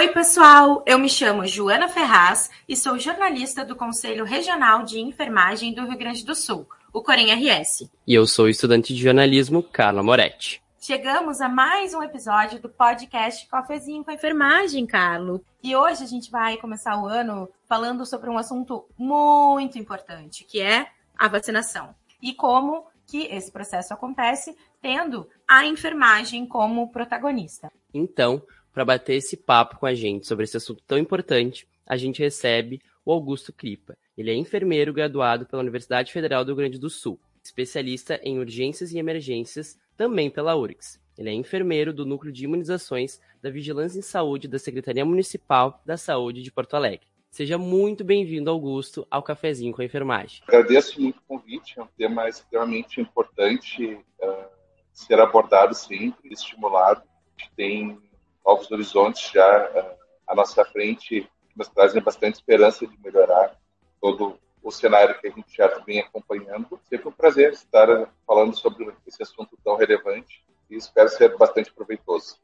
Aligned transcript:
Oi, 0.00 0.08
pessoal! 0.08 0.82
Eu 0.86 0.98
me 0.98 1.10
chamo 1.10 1.46
Joana 1.46 1.86
Ferraz 1.86 2.50
e 2.66 2.74
sou 2.74 2.98
jornalista 2.98 3.66
do 3.66 3.76
Conselho 3.76 4.24
Regional 4.24 4.82
de 4.82 4.98
Enfermagem 4.98 5.74
do 5.74 5.84
Rio 5.84 5.98
Grande 5.98 6.24
do 6.24 6.34
Sul, 6.34 6.66
o 6.90 7.02
Corém 7.02 7.34
RS. 7.34 7.86
E 8.06 8.14
eu 8.14 8.26
sou 8.26 8.48
estudante 8.48 8.94
de 8.94 9.02
jornalismo, 9.02 9.62
Carla 9.62 10.02
Moretti. 10.02 10.62
Chegamos 10.80 11.42
a 11.42 11.50
mais 11.50 11.92
um 11.92 12.02
episódio 12.02 12.58
do 12.58 12.70
podcast 12.70 13.46
Cafezinho 13.46 14.02
com 14.02 14.10
a 14.10 14.14
Enfermagem, 14.14 14.86
Carlo. 14.86 15.44
E 15.62 15.76
hoje 15.76 16.02
a 16.02 16.06
gente 16.06 16.30
vai 16.30 16.56
começar 16.56 16.98
o 16.98 17.06
ano 17.06 17.50
falando 17.68 18.06
sobre 18.06 18.30
um 18.30 18.38
assunto 18.38 18.86
muito 18.96 19.78
importante, 19.78 20.44
que 20.44 20.62
é 20.62 20.86
a 21.14 21.28
vacinação. 21.28 21.94
E 22.22 22.32
como 22.32 22.86
que 23.06 23.26
esse 23.26 23.52
processo 23.52 23.92
acontece 23.92 24.56
tendo 24.80 25.28
a 25.46 25.66
enfermagem 25.66 26.46
como 26.46 26.90
protagonista. 26.90 27.70
Então, 27.92 28.42
para 28.72 28.84
bater 28.84 29.14
esse 29.14 29.36
papo 29.36 29.78
com 29.78 29.86
a 29.86 29.94
gente 29.94 30.26
sobre 30.26 30.44
esse 30.44 30.56
assunto 30.56 30.82
tão 30.86 30.98
importante, 30.98 31.66
a 31.86 31.96
gente 31.96 32.22
recebe 32.22 32.80
o 33.04 33.12
Augusto 33.12 33.52
Cripa. 33.52 33.96
Ele 34.16 34.30
é 34.30 34.34
enfermeiro 34.34 34.92
graduado 34.92 35.46
pela 35.46 35.62
Universidade 35.62 36.12
Federal 36.12 36.44
do 36.44 36.48
Rio 36.48 36.56
Grande 36.56 36.78
do 36.78 36.90
Sul, 36.90 37.20
especialista 37.42 38.20
em 38.22 38.38
urgências 38.38 38.92
e 38.92 38.98
emergências 38.98 39.78
também 39.96 40.30
pela 40.30 40.54
URGS. 40.56 41.00
Ele 41.18 41.30
é 41.30 41.32
enfermeiro 41.32 41.92
do 41.92 42.06
Núcleo 42.06 42.32
de 42.32 42.44
Imunizações 42.44 43.20
da 43.42 43.50
Vigilância 43.50 43.98
em 43.98 44.02
Saúde 44.02 44.48
da 44.48 44.58
Secretaria 44.58 45.04
Municipal 45.04 45.82
da 45.84 45.96
Saúde 45.96 46.42
de 46.42 46.50
Porto 46.50 46.74
Alegre. 46.74 47.06
Seja 47.30 47.56
muito 47.56 48.02
bem-vindo, 48.02 48.50
Augusto, 48.50 49.06
ao 49.10 49.22
Cafezinho 49.22 49.72
com 49.72 49.82
a 49.82 49.84
Enfermagem. 49.84 50.42
Agradeço 50.48 51.00
muito 51.00 51.18
o 51.18 51.22
convite, 51.22 51.78
é 51.78 51.82
um 51.82 51.86
tema 51.96 52.28
extremamente 52.28 53.00
importante 53.00 53.94
uh, 53.94 54.44
ser 54.92 55.20
abordado 55.20 55.74
sempre, 55.74 56.32
estimulado. 56.32 57.02
A 57.02 57.42
gente 57.42 57.52
tem 57.54 57.98
novos 58.44 58.70
horizontes 58.70 59.30
já 59.32 59.70
uh, 59.70 59.96
à 60.26 60.34
nossa 60.34 60.64
frente, 60.64 61.28
que 61.48 61.58
nos 61.58 61.68
trazem 61.68 62.02
bastante 62.02 62.34
esperança 62.34 62.86
de 62.86 62.98
melhorar 63.02 63.56
todo 64.00 64.38
o 64.62 64.70
cenário 64.70 65.18
que 65.20 65.28
a 65.28 65.30
gente 65.30 65.56
já 65.56 65.66
vem 65.86 66.00
acompanhando. 66.00 66.80
Sempre 66.88 67.08
um 67.08 67.12
prazer 67.12 67.52
estar 67.52 68.10
falando 68.26 68.56
sobre 68.56 68.92
esse 69.06 69.22
assunto 69.22 69.58
tão 69.64 69.76
relevante 69.76 70.44
e 70.68 70.76
espero 70.76 71.08
ser 71.08 71.36
bastante 71.36 71.72
proveitoso. 71.72 72.38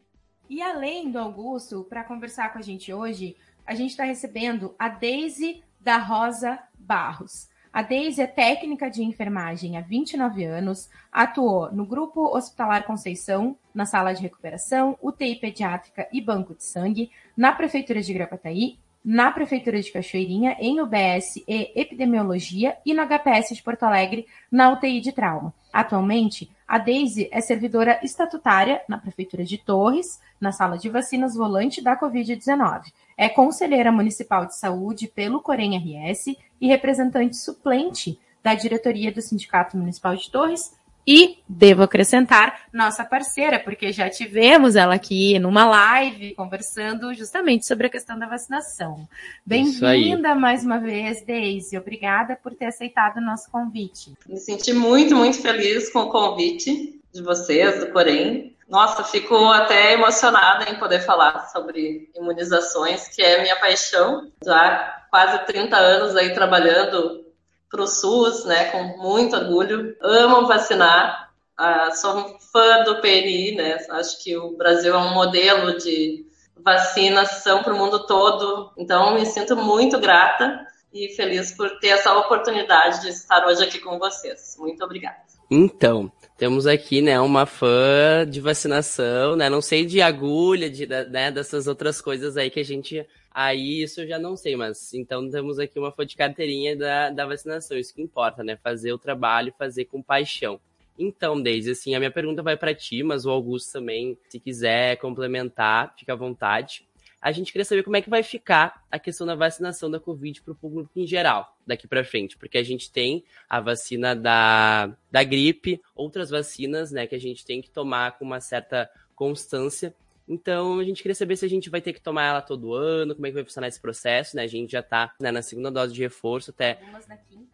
E 0.49 0.63
além 0.63 1.11
do 1.11 1.19
Augusto, 1.19 1.85
para 1.85 2.05
conversar 2.05 2.53
com 2.53 2.59
a 2.59 2.63
gente 2.63 2.93
hoje, 2.93 3.37
a 3.67 3.75
gente 3.75 3.91
está 3.91 4.05
recebendo 4.05 4.75
a 4.79 4.89
Deise 4.89 5.63
da 5.81 5.99
Rosa 5.99 6.59
Barros. 6.79 7.49
A 7.73 7.83
Deise 7.83 8.23
é 8.23 8.27
técnica 8.27 8.89
de 8.89 9.03
enfermagem 9.03 9.77
há 9.77 9.81
29 9.81 10.45
anos, 10.45 10.89
atuou 11.13 11.71
no 11.73 11.85
Grupo 11.85 12.35
Hospitalar 12.35 12.85
Conceição, 12.85 13.59
na 13.77 13.85
sala 13.85 14.15
de 14.15 14.23
recuperação, 14.23 14.99
UTI 15.03 15.37
pediátrica 15.37 16.09
e 16.11 16.19
banco 16.19 16.55
de 16.55 16.65
sangue, 16.65 17.11
na 17.37 17.53
Prefeitura 17.53 18.01
de 18.01 18.13
Grapataí, 18.15 18.79
na 19.05 19.31
Prefeitura 19.31 19.81
de 19.81 19.93
Cachoeirinha, 19.93 20.57
em 20.59 20.81
UBS 20.81 21.37
e 21.47 21.71
Epidemiologia, 21.77 22.77
e 22.85 22.95
no 22.95 23.07
HPS 23.07 23.55
de 23.55 23.63
Porto 23.63 23.85
Alegre, 23.85 24.27
na 24.51 24.73
UTI 24.73 25.01
de 25.01 25.13
trauma. 25.13 25.55
Atualmente, 25.71 26.51
a 26.67 26.79
Deise 26.79 27.29
é 27.31 27.41
servidora 27.41 28.01
estatutária 28.03 28.81
na 28.89 28.99
Prefeitura 28.99 29.45
de 29.45 29.59
Torres, 29.59 30.21
na 30.41 30.51
sala 30.51 30.79
de 30.79 30.89
vacinas 30.89 31.37
volante 31.37 31.83
da 31.83 31.97
Covid-19. 32.01 32.93
É 33.17 33.29
conselheira 33.29 33.93
municipal 33.93 34.47
de 34.47 34.57
saúde 34.57 35.07
pelo 35.07 35.41
Corém 35.41 35.77
RS 35.77 36.35
e 36.61 36.67
representante 36.67 37.37
suplente 37.37 38.19
da 38.43 38.55
diretoria 38.55 39.13
do 39.13 39.21
Sindicato 39.21 39.77
Municipal 39.77 40.17
de 40.17 40.31
Torres 40.31 40.75
e 41.07 41.39
devo 41.49 41.85
acrescentar 41.85 42.63
nossa 42.73 43.05
parceira, 43.05 43.61
porque 43.61 43.93
já 43.93 44.11
tivemos 44.11 44.75
ela 44.75 44.95
aqui 44.95 45.39
numa 45.39 45.65
live 45.65 46.35
conversando 46.35 47.15
justamente 47.15 47.65
sobre 47.65 47.87
a 47.87 47.91
questão 47.91 48.19
da 48.19 48.27
vacinação. 48.27 49.09
Bem-vinda 49.45 50.35
mais 50.35 50.65
uma 50.65 50.79
vez, 50.79 51.23
Deise. 51.25 51.79
Obrigada 51.79 52.37
por 52.43 52.55
ter 52.55 52.67
aceitado 52.67 53.19
o 53.19 53.21
nosso 53.21 53.49
convite. 53.51 54.15
Me 54.29 54.39
senti 54.39 54.73
muito, 54.73 55.15
muito 55.15 55.41
feliz 55.41 55.91
com 55.91 56.01
o 56.01 56.11
convite 56.11 57.01
de 57.13 57.23
vocês, 57.23 57.81
do 57.81 57.93
Corém. 57.93 58.57
Nossa, 58.69 59.05
fico 59.05 59.37
até 59.53 59.93
emocionada 59.93 60.69
em 60.69 60.77
poder 60.77 61.01
falar 61.01 61.49
sobre 61.53 62.11
imunizações, 62.17 63.07
que 63.09 63.23
é 63.23 63.41
minha 63.43 63.57
paixão. 63.57 64.29
Já 64.45 65.05
quase 65.09 65.47
30 65.47 65.77
anos 65.77 66.17
aí 66.17 66.35
trabalhando 66.35 67.25
para 67.71 67.83
o 67.83 67.87
SUS, 67.87 68.45
né, 68.45 68.67
com 68.67 68.83
muito 68.99 69.37
orgulho. 69.37 69.97
Amo 70.01 70.47
vacinar, 70.47 71.31
ah, 71.57 71.91
sou 71.93 72.39
fã 72.53 72.85
do 72.85 73.01
PNI, 73.01 73.57
né, 73.57 73.79
acho 73.91 74.23
que 74.23 74.37
o 74.37 74.57
Brasil 74.57 74.95
é 74.95 74.99
um 74.99 75.15
modelo 75.15 75.77
de 75.79 76.27
vacinação 76.57 77.63
para 77.63 77.75
o 77.75 77.79
mundo 77.79 78.07
todo, 78.07 78.73
então 78.77 79.15
me 79.15 79.25
sinto 79.27 79.57
muito 79.57 79.99
grata 79.99 80.67
e 80.93 81.15
feliz 81.15 81.53
por 81.53 81.79
ter 81.79 81.89
essa 81.89 82.17
oportunidade 82.17 83.03
de 83.03 83.09
estar 83.09 83.47
hoje 83.47 83.63
aqui 83.63 83.79
com 83.79 83.99
vocês. 83.99 84.57
Muito 84.59 84.83
obrigada. 84.83 85.17
Então, 85.51 86.11
temos 86.37 86.67
aqui, 86.67 87.01
né, 87.01 87.21
uma 87.21 87.47
fã 87.47 88.27
de 88.29 88.41
vacinação, 88.41 89.37
né, 89.37 89.49
não 89.49 89.61
sei 89.61 89.87
de 89.87 90.01
agulha, 90.01 90.69
de, 90.69 90.87
né, 90.87 91.31
dessas 91.31 91.67
outras 91.67 92.01
coisas 92.01 92.37
aí 92.37 92.51
que 92.51 92.61
a 92.61 92.65
gente 92.65 93.07
Aí 93.39 93.83
isso 93.83 94.01
eu 94.01 94.09
já 94.09 94.19
não 94.19 94.35
sei, 94.35 94.57
mas 94.57 94.95
então 94.95 95.29
temos 95.29 95.59
aqui 95.59 95.79
uma 95.79 95.93
foto 95.93 96.09
de 96.09 96.17
carteirinha 96.17 96.75
da, 96.75 97.11
da 97.11 97.27
vacinação, 97.27 97.77
isso 97.77 97.95
que 97.95 98.01
importa, 98.01 98.43
né? 98.43 98.57
Fazer 98.57 98.95
o 98.95 98.99
trabalho, 98.99 99.53
fazer 99.59 99.85
com 99.85 100.01
paixão. 100.01 100.59
Então, 100.99 101.39
Deise, 101.39 101.73
assim, 101.73 101.95
a 101.95 101.99
minha 101.99 102.11
pergunta 102.11 102.43
vai 102.43 102.57
para 102.57 102.75
ti, 102.75 103.03
mas 103.03 103.27
o 103.27 103.31
Augusto 103.31 103.75
também, 103.75 104.17
se 104.31 104.41
quiser 104.41 104.97
complementar, 104.97 105.95
fica 105.99 106.15
à 106.15 106.17
vontade. 106.17 106.89
A 107.21 107.31
gente 107.31 107.53
queria 107.53 107.67
saber 107.67 107.83
como 107.83 107.99
é 107.99 108.01
que 108.01 108.09
vai 108.09 108.23
ficar 108.23 108.83
a 108.91 108.99
questão 108.99 109.27
da 109.27 109.35
vacinação 109.35 109.91
da 109.91 110.01
Covid 110.01 110.41
para 110.41 110.53
o 110.53 110.57
público 110.57 110.91
em 110.97 111.07
geral, 111.07 111.55
daqui 111.67 111.87
para 111.87 112.03
frente, 112.03 112.39
porque 112.39 112.57
a 112.57 112.63
gente 112.63 112.91
tem 112.91 113.23
a 113.51 113.61
vacina 113.61 114.17
da, 114.17 114.97
da 115.11 115.23
gripe, 115.23 115.79
outras 115.95 116.31
vacinas, 116.31 116.91
né, 116.91 117.07
que 117.07 117.15
a 117.15 117.21
gente 117.21 117.45
tem 117.45 117.61
que 117.61 117.69
tomar 117.69 118.17
com 118.17 118.25
uma 118.25 118.41
certa 118.41 118.89
constância. 119.15 119.95
Então, 120.29 120.81
a 120.81 120.85
gente 120.85 121.03
queria 121.03 121.15
saber 121.15 121.37
se 121.37 121.45
a 121.45 121.49
gente 121.49 121.71
vai 121.71 121.81
ter 121.81 121.93
que 121.93 122.01
tomar 122.01 122.25
ela 122.25 122.43
todo 122.43 122.75
ano, 122.75 123.15
como 123.15 123.27
é 123.27 123.31
que 123.31 123.35
vai 123.35 123.45
funcionar 123.45 123.69
esse 123.69 123.81
processo, 123.81 124.35
né? 124.35 124.43
A 124.43 124.49
gente 124.49 124.73
já 124.73 124.83
tá 124.83 125.13
né, 125.21 125.31
na 125.31 125.41
segunda 125.41 125.71
dose 125.71 125.95
de 125.95 126.03
reforço, 126.03 126.51
até 126.51 126.81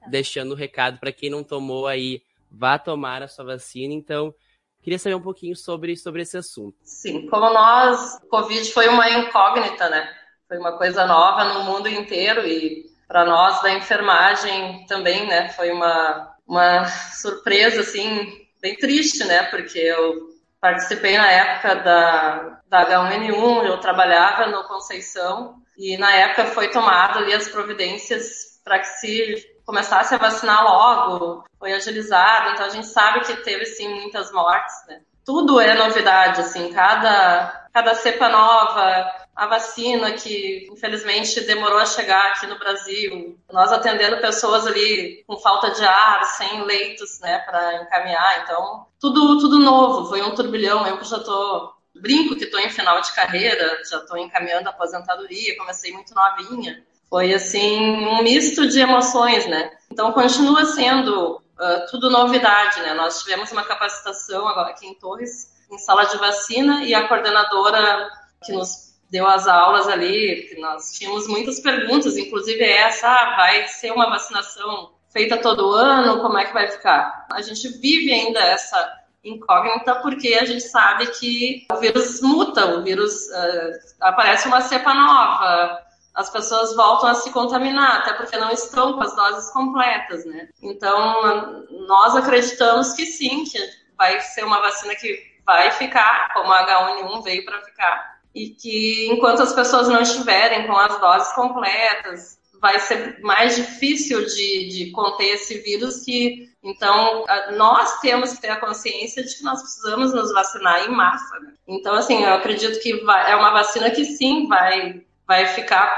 deixando 0.09 0.53
o 0.53 0.57
recado 0.57 0.99
para 0.99 1.13
quem 1.13 1.29
não 1.29 1.45
tomou 1.45 1.87
aí, 1.87 2.23
vá 2.51 2.79
tomar 2.79 3.23
a 3.23 3.29
sua 3.29 3.45
vacina. 3.45 3.93
Então, 3.93 4.35
queria 4.83 4.99
saber 4.99 5.15
um 5.15 5.23
pouquinho 5.23 5.55
sobre, 5.55 5.97
sobre 5.97 6.23
esse 6.23 6.37
assunto. 6.37 6.77
Sim, 6.83 7.27
como 7.29 7.53
nós, 7.53 8.19
o 8.23 8.29
Covid 8.29 8.73
foi 8.73 8.89
uma 8.89 9.09
incógnita, 9.11 9.91
né? 9.91 10.09
Foi 10.49 10.59
uma 10.59 10.77
coisa 10.79 11.07
nova 11.07 11.55
no 11.55 11.65
mundo 11.65 11.89
inteiro 11.89 12.47
e 12.47 12.91
para 13.07 13.27
nós 13.27 13.61
da 13.63 13.75
enfermagem 13.75 14.87
também, 14.87 15.27
né? 15.27 15.51
Foi 15.51 15.71
uma, 15.71 16.35
uma 16.47 16.87
surpresa, 16.87 17.83
assim, 17.83 18.47
bem 18.63 18.77
triste, 18.77 19.25
né? 19.25 19.43
Porque 19.45 19.79
eu 19.79 20.33
Participei 20.63 21.19
na 21.19 21.29
época 21.29 21.75
da, 21.75 22.61
da 22.69 22.87
H1N1, 22.87 23.65
eu 23.65 23.79
trabalhava 23.79 24.47
no 24.47 24.63
Conceição, 24.63 25.57
e 25.77 25.97
na 25.97 26.15
época 26.15 26.47
foi 26.47 26.71
tomado 26.71 27.19
ali 27.19 27.35
as 27.35 27.49
providências 27.49 28.61
para 28.63 28.79
que 28.79 28.87
se 28.87 29.45
começasse 29.67 30.15
a 30.15 30.19
vacinar 30.19 30.63
logo, 30.63 31.45
foi 31.59 31.73
agilizado, 31.73 32.51
então 32.51 32.67
a 32.67 32.69
gente 32.69 32.87
sabe 32.87 33.25
que 33.25 33.43
teve 33.43 33.67
sim 33.67 33.89
muitas 33.89 34.31
mortes, 34.31 34.87
né? 34.87 35.01
Tudo 35.25 35.61
é 35.61 35.75
novidade, 35.75 36.41
assim, 36.43 36.73
cada, 36.73 37.67
cada 37.75 37.97
cepa 37.97 38.29
nova, 38.29 39.13
a 39.35 39.47
vacina 39.47 40.13
que 40.13 40.69
infelizmente 40.71 41.41
demorou 41.41 41.79
a 41.79 41.87
chegar 41.87 42.33
aqui 42.33 42.47
no 42.47 42.59
Brasil, 42.59 43.39
nós 43.51 43.73
atendendo 43.73 44.21
pessoas 44.21 44.67
ali 44.67 45.25
com 45.27 45.37
falta 45.39 45.71
de 45.71 45.85
ar, 45.85 46.23
sem 46.25 46.63
leitos, 46.65 47.19
né, 47.21 47.39
para 47.39 47.83
encaminhar, 47.83 48.43
então 48.43 48.87
tudo 49.01 49.39
tudo 49.39 49.59
novo, 49.59 50.09
foi 50.09 50.23
um 50.23 50.35
turbilhão, 50.35 50.87
eu 50.87 50.99
que 50.99 51.09
já 51.09 51.19
tô 51.19 51.73
brinco 51.95 52.37
que 52.37 52.45
estou 52.45 52.61
em 52.61 52.71
final 52.71 53.01
de 53.01 53.13
carreira, 53.13 53.83
já 53.89 53.99
estou 53.99 54.17
encaminhando 54.19 54.67
a 54.67 54.71
aposentadoria, 54.71 55.57
comecei 55.57 55.93
muito 55.93 56.15
novinha, 56.15 56.85
foi 57.09 57.35
assim 57.35 57.79
um 58.07 58.23
misto 58.23 58.67
de 58.69 58.81
emoções, 58.81 59.47
né? 59.47 59.71
Então 59.91 60.13
continua 60.13 60.65
sendo 60.65 61.37
uh, 61.37 61.91
tudo 61.91 62.09
novidade, 62.09 62.81
né? 62.81 62.95
Nós 62.95 63.23
tivemos 63.23 63.53
uma 63.53 63.65
capacitação 63.65 64.49
agora 64.49 64.71
aqui 64.71 64.87
em 64.87 64.95
Torres, 64.95 65.53
em 65.71 65.79
sala 65.79 66.05
de 66.05 66.17
vacina, 66.17 66.85
e 66.85 66.95
a 66.95 67.07
coordenadora 67.07 68.11
que 68.43 68.53
nos 68.53 68.92
deu 69.13 69.27
as 69.29 69.47
aulas 69.47 69.87
ali, 69.89 70.57
nós 70.59 70.93
tínhamos 70.93 71.29
muitas 71.29 71.61
perguntas, 71.61 72.17
inclusive 72.17 72.65
essa, 72.65 73.07
ah, 73.07 73.37
vai 73.37 73.69
ser 73.69 73.93
uma 73.93 74.09
vacinação 74.09 74.95
feita 75.13 75.37
todo 75.37 75.75
ano, 75.75 76.23
como 76.23 76.39
é 76.39 76.47
que 76.47 76.55
vai 76.55 76.67
ficar? 76.67 77.27
A 77.31 77.43
gente 77.43 77.69
vive 77.79 78.11
ainda 78.11 78.41
essa 78.41 79.01
incógnita 79.23 79.97
porque 79.97 80.35
a 80.41 80.47
gente 80.47 80.63
sabe 80.63 81.07
que 81.09 81.67
o 81.71 81.77
vírus 81.77 82.23
muta, 82.23 82.79
o 82.79 82.83
vírus 82.83 83.13
uh, 83.29 83.95
aparece 84.01 84.49
uma 84.49 84.63
cepa 84.63 84.95
nova, 84.95 85.79
as 86.15 86.31
pessoas 86.31 86.75
voltam 86.75 87.11
a 87.11 87.15
se 87.15 87.31
contaminar, 87.33 87.99
até 87.99 88.15
porque 88.15 88.39
não 88.39 88.51
estão 88.51 88.95
com 88.95 89.03
as 89.03 89.15
doses 89.15 89.51
completas, 89.53 90.25
né? 90.25 90.49
Então, 90.63 91.67
nós 91.87 92.17
acreditamos 92.17 92.95
que 92.95 93.05
sim, 93.05 93.45
que 93.45 93.59
vai 93.97 94.19
ser 94.21 94.45
uma 94.45 94.61
vacina 94.61 94.95
que 94.95 95.33
vai 95.45 95.71
ficar, 95.73 96.33
como 96.33 96.51
a 96.53 96.67
H1N1 96.67 97.23
veio 97.23 97.45
para 97.45 97.61
ficar 97.63 98.12
e 98.35 98.51
que 98.51 99.09
enquanto 99.11 99.43
as 99.43 99.53
pessoas 99.53 99.89
não 99.89 100.01
estiverem 100.01 100.67
com 100.67 100.77
as 100.77 100.99
doses 101.01 101.33
completas, 101.35 102.39
vai 102.61 102.79
ser 102.79 103.21
mais 103.21 103.57
difícil 103.57 104.25
de, 104.25 104.69
de 104.69 104.91
conter 104.93 105.35
esse 105.35 105.59
vírus 105.59 106.05
que 106.05 106.51
então 106.63 107.25
nós 107.57 107.99
temos 107.99 108.35
que 108.35 108.41
ter 108.41 108.51
a 108.51 108.61
consciência 108.61 109.25
de 109.25 109.37
que 109.37 109.43
nós 109.43 109.61
precisamos 109.61 110.15
nos 110.15 110.33
vacinar 110.33 110.85
em 110.85 110.93
massa. 110.93 111.41
Né? 111.41 111.55
Então 111.67 111.93
assim 111.95 112.23
eu 112.23 112.35
acredito 112.35 112.81
que 112.81 113.05
vai, 113.05 113.33
é 113.33 113.37
uma 113.37 113.51
vacina 113.51 113.91
que 113.91 114.05
sim 114.05 114.47
vai 114.47 115.03
vai 115.27 115.47
ficar 115.47 115.93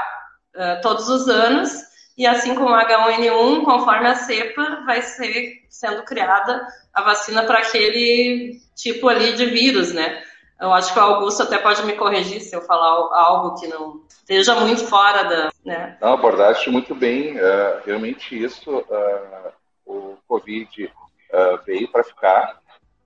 uh, 0.55 0.81
todos 0.81 1.07
os 1.07 1.29
anos 1.29 1.71
e 2.17 2.25
assim 2.25 2.55
como 2.55 2.69
o 2.69 2.79
H1N1 2.79 3.63
conforme 3.63 4.07
a 4.07 4.15
cepa 4.15 4.81
vai 4.87 5.03
ser 5.03 5.63
sendo 5.69 6.03
criada 6.03 6.65
a 6.93 7.03
vacina 7.03 7.43
para 7.43 7.59
aquele 7.59 8.59
tipo 8.75 9.07
ali 9.07 9.33
de 9.33 9.45
vírus, 9.45 9.93
né? 9.93 10.23
Eu 10.59 10.71
acho 10.73 10.93
que 10.93 10.99
o 10.99 11.01
Augusto 11.01 11.43
até 11.43 11.57
pode 11.57 11.83
me 11.85 11.93
corrigir 11.93 12.39
se 12.39 12.55
eu 12.55 12.61
falar 12.61 12.87
algo 12.87 13.59
que 13.59 13.67
não 13.67 14.01
esteja 14.07 14.55
muito 14.55 14.85
fora 14.87 15.23
da. 15.23 15.51
Né? 15.65 15.97
Não, 15.99 16.13
abordaste 16.13 16.69
muito 16.69 16.95
bem. 16.95 17.37
Uh, 17.37 17.81
realmente, 17.85 18.41
isso, 18.41 18.77
uh, 18.79 19.51
o 19.85 20.17
Covid 20.27 20.85
uh, 20.85 21.63
veio 21.65 21.91
para 21.91 22.03
ficar. 22.03 22.61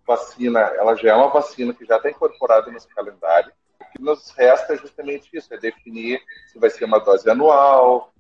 Vacina, 0.05 0.59
ela 0.59 0.95
já 0.95 1.11
é 1.11 1.15
uma 1.15 1.29
vacina 1.29 1.71
que 1.71 1.85
já 1.85 1.97
está 1.97 2.09
incorporada 2.09 2.71
nesse 2.71 2.87
calendário. 2.87 3.51
O 3.79 3.91
que 3.91 4.01
nos 4.01 4.31
resta 4.31 4.73
é 4.73 4.77
justamente 4.77 5.29
isso: 5.33 5.53
é 5.53 5.57
definir 5.57 6.19
se 6.47 6.57
vai 6.57 6.69
ser 6.69 6.85
uma 6.85 6.99
dose 6.99 7.29
anual, 7.29 8.11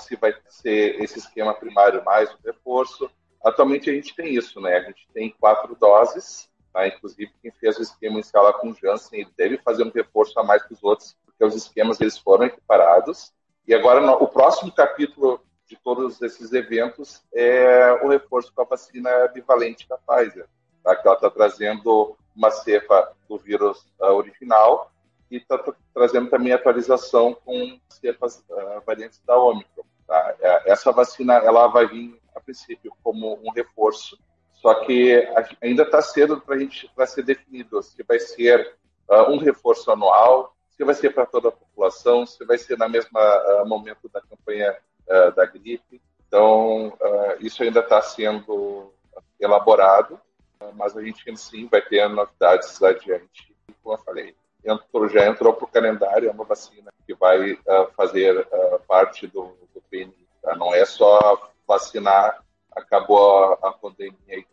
se 0.00 0.14
vai 0.16 0.34
ser 0.46 1.02
esse 1.02 1.18
esquema 1.18 1.54
primário 1.54 2.04
mais 2.04 2.30
o 2.30 2.38
reforço. 2.44 3.10
Atualmente 3.42 3.88
a 3.88 3.94
gente 3.94 4.14
tem 4.14 4.34
isso, 4.34 4.60
né? 4.60 4.76
A 4.76 4.82
gente 4.82 5.08
tem 5.14 5.34
quatro 5.40 5.74
doses 5.74 6.51
Tá? 6.72 6.86
Inclusive, 6.86 7.30
quem 7.42 7.50
fez 7.52 7.78
o 7.78 7.82
esquema 7.82 8.14
inicial 8.14 8.44
lá 8.44 8.52
com 8.54 8.70
o 8.70 8.74
Janssen, 8.74 9.20
ele 9.20 9.30
deve 9.36 9.58
fazer 9.58 9.84
um 9.84 9.90
reforço 9.90 10.38
a 10.40 10.42
mais 10.42 10.62
que 10.62 10.72
os 10.72 10.82
outros, 10.82 11.16
porque 11.24 11.44
os 11.44 11.54
esquemas 11.54 12.00
eles 12.00 12.16
foram 12.18 12.46
equiparados. 12.46 13.32
E 13.66 13.74
agora, 13.74 14.00
o 14.12 14.26
próximo 14.26 14.72
capítulo 14.72 15.40
de 15.66 15.76
todos 15.76 16.20
esses 16.20 16.52
eventos 16.52 17.22
é 17.32 17.92
o 18.02 18.08
reforço 18.08 18.52
com 18.54 18.62
a 18.62 18.66
vacina 18.66 19.28
bivalente 19.28 19.88
da 19.88 19.98
Pfizer, 19.98 20.46
tá? 20.82 20.96
que 20.96 21.06
ela 21.06 21.16
está 21.16 21.30
trazendo 21.30 22.16
uma 22.34 22.50
cepa 22.50 23.14
do 23.28 23.38
vírus 23.38 23.86
uh, 24.00 24.06
original 24.06 24.90
e 25.30 25.36
está 25.36 25.58
trazendo 25.94 26.28
também 26.28 26.52
atualização 26.52 27.34
com 27.34 27.78
cepas 27.88 28.44
uh, 28.50 28.82
variantes 28.86 29.20
da 29.26 29.38
Omicron. 29.38 29.84
Tá? 30.06 30.34
É, 30.40 30.72
essa 30.72 30.92
vacina 30.92 31.34
ela 31.34 31.68
vai 31.68 31.86
vir, 31.86 32.20
a 32.34 32.40
princípio, 32.40 32.92
como 33.02 33.38
um 33.42 33.50
reforço 33.50 34.18
só 34.62 34.72
que 34.76 35.28
ainda 35.60 35.82
está 35.82 36.00
cedo 36.00 36.40
para 36.40 36.54
a 36.54 36.58
gente 36.58 36.88
para 36.94 37.04
ser 37.04 37.24
definido 37.24 37.82
se 37.82 38.00
vai 38.04 38.20
ser 38.20 38.76
uh, 39.08 39.28
um 39.28 39.36
reforço 39.36 39.90
anual, 39.90 40.54
se 40.70 40.84
vai 40.84 40.94
ser 40.94 41.12
para 41.12 41.26
toda 41.26 41.48
a 41.48 41.52
população, 41.52 42.24
se 42.24 42.44
vai 42.44 42.56
ser 42.56 42.78
na 42.78 42.88
mesma 42.88 43.20
uh, 43.20 43.66
momento 43.66 44.08
da 44.08 44.20
campanha 44.20 44.72
uh, 45.08 45.32
da 45.32 45.44
gripe. 45.46 46.00
Então 46.28 46.96
isso 47.40 47.62
ainda 47.62 47.80
está 47.80 48.00
sendo 48.00 48.94
elaborado, 49.38 50.18
mas 50.74 50.96
a 50.96 51.02
gente 51.02 51.36
sim 51.36 51.66
vai 51.66 51.82
ter 51.82 52.08
novidades 52.08 52.80
adiante. 52.82 53.54
Como 53.82 53.96
eu 53.96 53.98
falei, 53.98 54.34
entrou, 54.64 55.08
já 55.08 55.26
entrou 55.26 55.52
para 55.52 55.64
o 55.64 55.70
calendário, 55.70 56.30
é 56.30 56.32
uma 56.32 56.44
vacina 56.44 56.90
que 57.04 57.12
vai 57.14 57.58
fazer 57.94 58.48
parte 58.88 59.26
do, 59.26 59.54
do 59.74 59.82
PNI. 59.90 60.26
Tá? 60.40 60.56
Não 60.56 60.72
é 60.72 60.86
só 60.86 61.50
vacinar 61.66 62.42
acabou 62.74 63.44
a, 63.44 63.68
a 63.68 63.72
pandemia 63.72 64.14
e. 64.28 64.44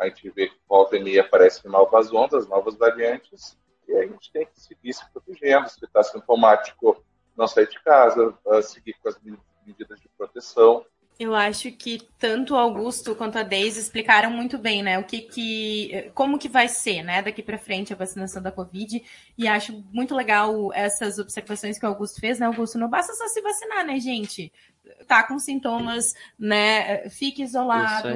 A 0.00 0.06
gente 0.06 0.30
vê 0.30 0.48
que 0.48 0.56
volta 0.66 0.96
e 0.96 1.04
meia 1.04 1.20
aparecem 1.20 1.70
novas 1.70 2.10
ondas, 2.10 2.48
novas 2.48 2.74
variantes, 2.74 3.56
e 3.86 3.94
a 3.94 4.06
gente 4.06 4.32
tem 4.32 4.46
que 4.46 4.58
seguir 4.58 4.94
se 4.94 5.04
protegendo. 5.12 5.68
Se 5.68 5.84
está 5.84 6.02
sintomático, 6.02 7.04
não 7.36 7.46
sair 7.46 7.68
de 7.68 7.78
casa, 7.82 8.34
seguir 8.62 8.94
com 8.94 9.10
as 9.10 9.20
medidas 9.66 10.00
de 10.00 10.08
proteção. 10.16 10.86
Eu 11.18 11.34
acho 11.34 11.70
que 11.72 12.00
tanto 12.18 12.54
o 12.54 12.56
Augusto 12.56 13.14
quanto 13.14 13.36
a 13.36 13.42
Deise 13.42 13.78
explicaram 13.78 14.30
muito 14.30 14.56
bem, 14.56 14.82
né, 14.82 14.98
o 14.98 15.04
que 15.04 15.20
que, 15.20 16.10
como 16.14 16.38
que 16.38 16.48
vai 16.48 16.66
ser, 16.66 17.02
né, 17.02 17.20
daqui 17.20 17.42
para 17.42 17.58
frente 17.58 17.92
a 17.92 17.96
vacinação 17.96 18.42
da 18.42 18.50
Covid, 18.50 19.04
e 19.36 19.46
acho 19.46 19.84
muito 19.92 20.14
legal 20.14 20.72
essas 20.72 21.18
observações 21.18 21.78
que 21.78 21.84
o 21.84 21.88
Augusto 21.90 22.18
fez, 22.20 22.38
né, 22.38 22.46
Augusto, 22.46 22.78
não 22.78 22.88
basta 22.88 23.12
só 23.12 23.28
se 23.28 23.42
vacinar, 23.42 23.84
né, 23.84 24.00
gente, 24.00 24.50
tá 25.06 25.22
com 25.22 25.38
sintomas, 25.38 26.14
né, 26.38 27.08
fique 27.08 27.42
isolado, 27.42 28.08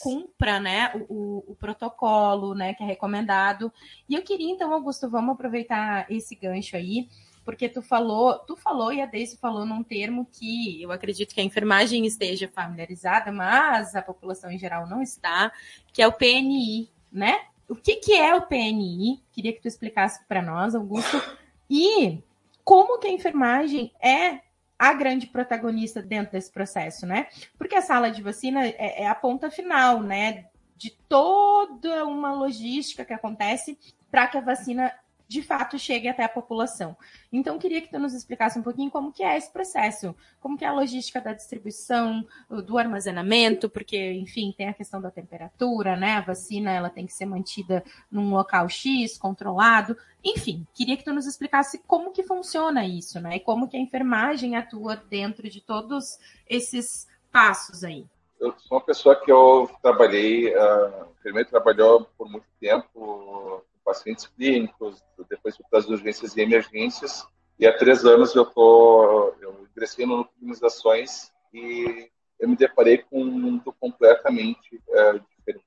cumpra, 0.00 0.60
né, 0.60 0.92
o, 1.08 1.44
o, 1.46 1.54
protocolo, 1.54 2.54
né, 2.54 2.74
que 2.74 2.82
é 2.82 2.86
recomendado. 2.86 3.72
E 4.08 4.14
eu 4.14 4.22
queria, 4.22 4.50
então, 4.50 4.72
Augusto, 4.72 5.08
vamos 5.08 5.34
aproveitar 5.34 6.06
esse 6.10 6.34
gancho 6.34 6.76
aí, 6.76 7.08
porque 7.44 7.68
tu 7.68 7.80
falou, 7.80 8.38
tu 8.40 8.56
falou 8.56 8.92
e 8.92 9.00
a 9.00 9.06
Deise 9.06 9.38
falou 9.38 9.64
num 9.64 9.82
termo 9.82 10.26
que 10.30 10.82
eu 10.82 10.92
acredito 10.92 11.34
que 11.34 11.40
a 11.40 11.44
enfermagem 11.44 12.04
esteja 12.04 12.46
familiarizada, 12.46 13.32
mas 13.32 13.96
a 13.96 14.02
população 14.02 14.50
em 14.50 14.58
geral 14.58 14.86
não 14.86 15.00
está, 15.00 15.50
que 15.92 16.02
é 16.02 16.06
o 16.06 16.12
PNI, 16.12 16.90
né? 17.10 17.40
O 17.68 17.74
que, 17.74 17.96
que 17.96 18.14
é 18.14 18.34
o 18.34 18.42
PNI? 18.42 19.22
Queria 19.32 19.52
que 19.52 19.60
tu 19.60 19.68
explicasse 19.68 20.24
para 20.26 20.42
nós, 20.42 20.74
Augusto. 20.74 21.22
E 21.70 22.22
como 22.64 22.98
que 22.98 23.06
a 23.06 23.12
enfermagem 23.12 23.92
é 24.00 24.40
a 24.78 24.92
grande 24.92 25.26
protagonista 25.26 26.00
dentro 26.00 26.32
desse 26.32 26.52
processo, 26.52 27.04
né? 27.06 27.26
Porque 27.56 27.74
a 27.74 27.82
sala 27.82 28.10
de 28.10 28.22
vacina 28.22 28.64
é, 28.64 29.02
é 29.02 29.08
a 29.08 29.14
ponta 29.14 29.50
final, 29.50 30.02
né? 30.02 30.46
De 30.76 30.90
toda 31.08 32.06
uma 32.06 32.32
logística 32.32 33.04
que 33.04 33.12
acontece 33.12 33.76
para 34.10 34.28
que 34.28 34.38
a 34.38 34.42
vacina 34.42 34.92
de 35.28 35.42
fato 35.42 35.78
chegue 35.78 36.08
até 36.08 36.24
a 36.24 36.28
população. 36.28 36.96
Então, 37.30 37.58
queria 37.58 37.82
que 37.82 37.90
tu 37.90 37.98
nos 37.98 38.14
explicasse 38.14 38.58
um 38.58 38.62
pouquinho 38.62 38.90
como 38.90 39.12
que 39.12 39.22
é 39.22 39.36
esse 39.36 39.52
processo, 39.52 40.16
como 40.40 40.56
que 40.56 40.64
é 40.64 40.68
a 40.68 40.72
logística 40.72 41.20
da 41.20 41.34
distribuição, 41.34 42.26
do 42.64 42.78
armazenamento, 42.78 43.68
porque, 43.68 44.12
enfim, 44.12 44.54
tem 44.56 44.68
a 44.68 44.74
questão 44.74 45.02
da 45.02 45.10
temperatura, 45.10 45.96
né? 45.96 46.12
A 46.12 46.22
vacina, 46.22 46.72
ela 46.72 46.88
tem 46.88 47.04
que 47.04 47.12
ser 47.12 47.26
mantida 47.26 47.84
num 48.10 48.30
local 48.30 48.68
X, 48.70 49.18
controlado. 49.18 49.94
Enfim, 50.24 50.66
queria 50.72 50.96
que 50.96 51.04
tu 51.04 51.12
nos 51.12 51.26
explicasse 51.26 51.78
como 51.86 52.10
que 52.10 52.22
funciona 52.22 52.86
isso, 52.86 53.20
né? 53.20 53.36
E 53.36 53.40
como 53.40 53.68
que 53.68 53.76
a 53.76 53.80
enfermagem 53.80 54.56
atua 54.56 54.96
dentro 54.96 55.48
de 55.50 55.60
todos 55.60 56.18
esses 56.48 57.06
passos 57.30 57.84
aí. 57.84 58.06
Eu 58.40 58.54
sou 58.58 58.78
uma 58.78 58.84
pessoa 58.84 59.16
que 59.16 59.30
eu 59.30 59.68
trabalhei, 59.82 60.54
uh, 60.54 61.08
enfermeiro 61.18 61.50
trabalhou 61.50 62.08
por 62.16 62.30
muito 62.30 62.46
tempo 62.60 63.62
pacientes 63.88 64.26
clínicos, 64.26 65.02
depois 65.30 65.56
fui 65.56 65.64
para 65.70 65.78
as 65.78 65.88
urgências 65.88 66.36
e 66.36 66.42
emergências, 66.42 67.26
e 67.58 67.66
há 67.66 67.74
três 67.74 68.04
anos 68.04 68.34
eu 68.36 68.44
tô, 68.44 69.34
eu 69.40 69.66
ingressei 69.70 70.04
no 70.04 70.28
imunizações 70.42 71.32
e 71.54 72.10
eu 72.38 72.48
me 72.50 72.54
deparei 72.54 72.98
com 72.98 73.22
um 73.22 73.30
mundo 73.30 73.74
completamente 73.80 74.78
é, 74.90 75.12
diferente. 75.14 75.64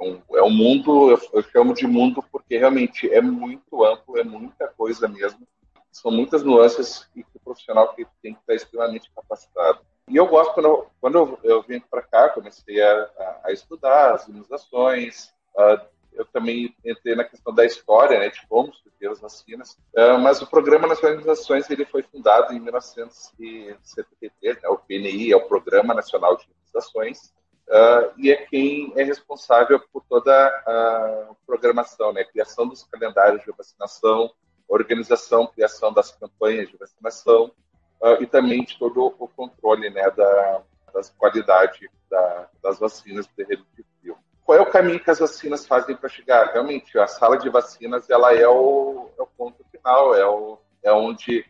É 0.00 0.02
um, 0.02 0.22
é 0.34 0.42
um 0.42 0.50
mundo, 0.50 1.10
eu, 1.10 1.20
eu 1.34 1.42
chamo 1.42 1.74
de 1.74 1.86
mundo 1.86 2.24
porque 2.32 2.56
realmente 2.56 3.08
é 3.12 3.20
muito 3.20 3.84
amplo, 3.84 4.18
é 4.18 4.24
muita 4.24 4.66
coisa 4.68 5.06
mesmo. 5.06 5.46
São 5.92 6.10
muitas 6.10 6.42
nuances 6.42 7.06
e 7.14 7.22
que 7.22 7.36
o 7.36 7.40
profissional 7.40 7.94
que 7.94 8.06
tem 8.22 8.32
que 8.32 8.40
estar 8.40 8.54
extremamente 8.54 9.12
capacitado. 9.14 9.80
E 10.08 10.16
eu 10.16 10.26
gosto, 10.26 10.54
quando 10.54 10.66
eu, 10.66 10.86
quando 11.00 11.18
eu, 11.18 11.38
eu 11.44 11.62
vim 11.62 11.78
para 11.78 12.02
cá, 12.02 12.30
comecei 12.30 12.82
a, 12.82 13.02
a, 13.02 13.40
a, 13.44 13.52
estudar 13.52 14.14
as 14.14 14.26
imunizações, 14.26 15.32
a 15.56 15.86
eu 16.14 16.24
também 16.26 16.74
entrei 16.84 17.14
na 17.14 17.24
questão 17.24 17.54
da 17.54 17.64
história, 17.64 18.18
né, 18.18 18.28
de 18.28 18.46
como 18.46 18.72
surgiu 18.74 19.12
as 19.12 19.20
vacinas. 19.20 19.78
Uh, 19.96 20.18
mas 20.20 20.42
o 20.42 20.46
Programa 20.46 20.86
Nacional 20.86 21.16
de 21.16 21.22
Imunizações 21.22 21.70
ele 21.70 21.84
foi 21.84 22.02
fundado 22.02 22.52
em 22.52 22.60
1973, 22.60 24.62
né, 24.62 24.68
o 24.68 24.78
PNI 24.78 25.32
é 25.32 25.36
o 25.36 25.46
Programa 25.46 25.94
Nacional 25.94 26.36
de 26.36 26.44
Imunizações, 26.44 27.32
uh, 27.68 28.12
e 28.18 28.30
é 28.30 28.36
quem 28.46 28.92
é 28.96 29.02
responsável 29.02 29.80
por 29.92 30.04
toda 30.08 30.32
a 30.32 31.34
programação, 31.46 32.12
né, 32.12 32.24
criação 32.24 32.68
dos 32.68 32.84
calendários 32.84 33.42
de 33.44 33.52
vacinação, 33.52 34.30
organização, 34.68 35.46
criação 35.46 35.92
das 35.92 36.12
campanhas 36.12 36.68
de 36.68 36.76
vacinação 36.76 37.52
uh, 38.00 38.22
e 38.22 38.26
também 38.26 38.64
de 38.64 38.78
todo 38.78 39.14
o 39.18 39.28
controle 39.28 39.90
né, 39.90 40.10
da, 40.10 40.62
das 40.92 41.10
qualidade 41.10 41.90
da, 42.10 42.48
das 42.62 42.78
vacinas 42.78 43.26
do 43.26 43.32
terreno 43.34 43.64
de 43.76 43.84
frio 44.00 44.16
qual 44.52 44.58
é 44.58 44.62
o 44.62 44.70
caminho 44.70 45.00
que 45.00 45.10
as 45.10 45.18
vacinas 45.18 45.66
fazem 45.66 45.96
para 45.96 46.10
chegar? 46.10 46.52
Realmente, 46.52 46.98
a 46.98 47.06
sala 47.06 47.38
de 47.38 47.48
vacinas 47.48 48.10
ela 48.10 48.34
é 48.34 48.46
o, 48.46 49.08
é 49.18 49.22
o 49.22 49.26
ponto 49.26 49.64
final, 49.72 50.14
é, 50.14 50.26
o, 50.26 50.58
é 50.82 50.92
onde 50.92 51.46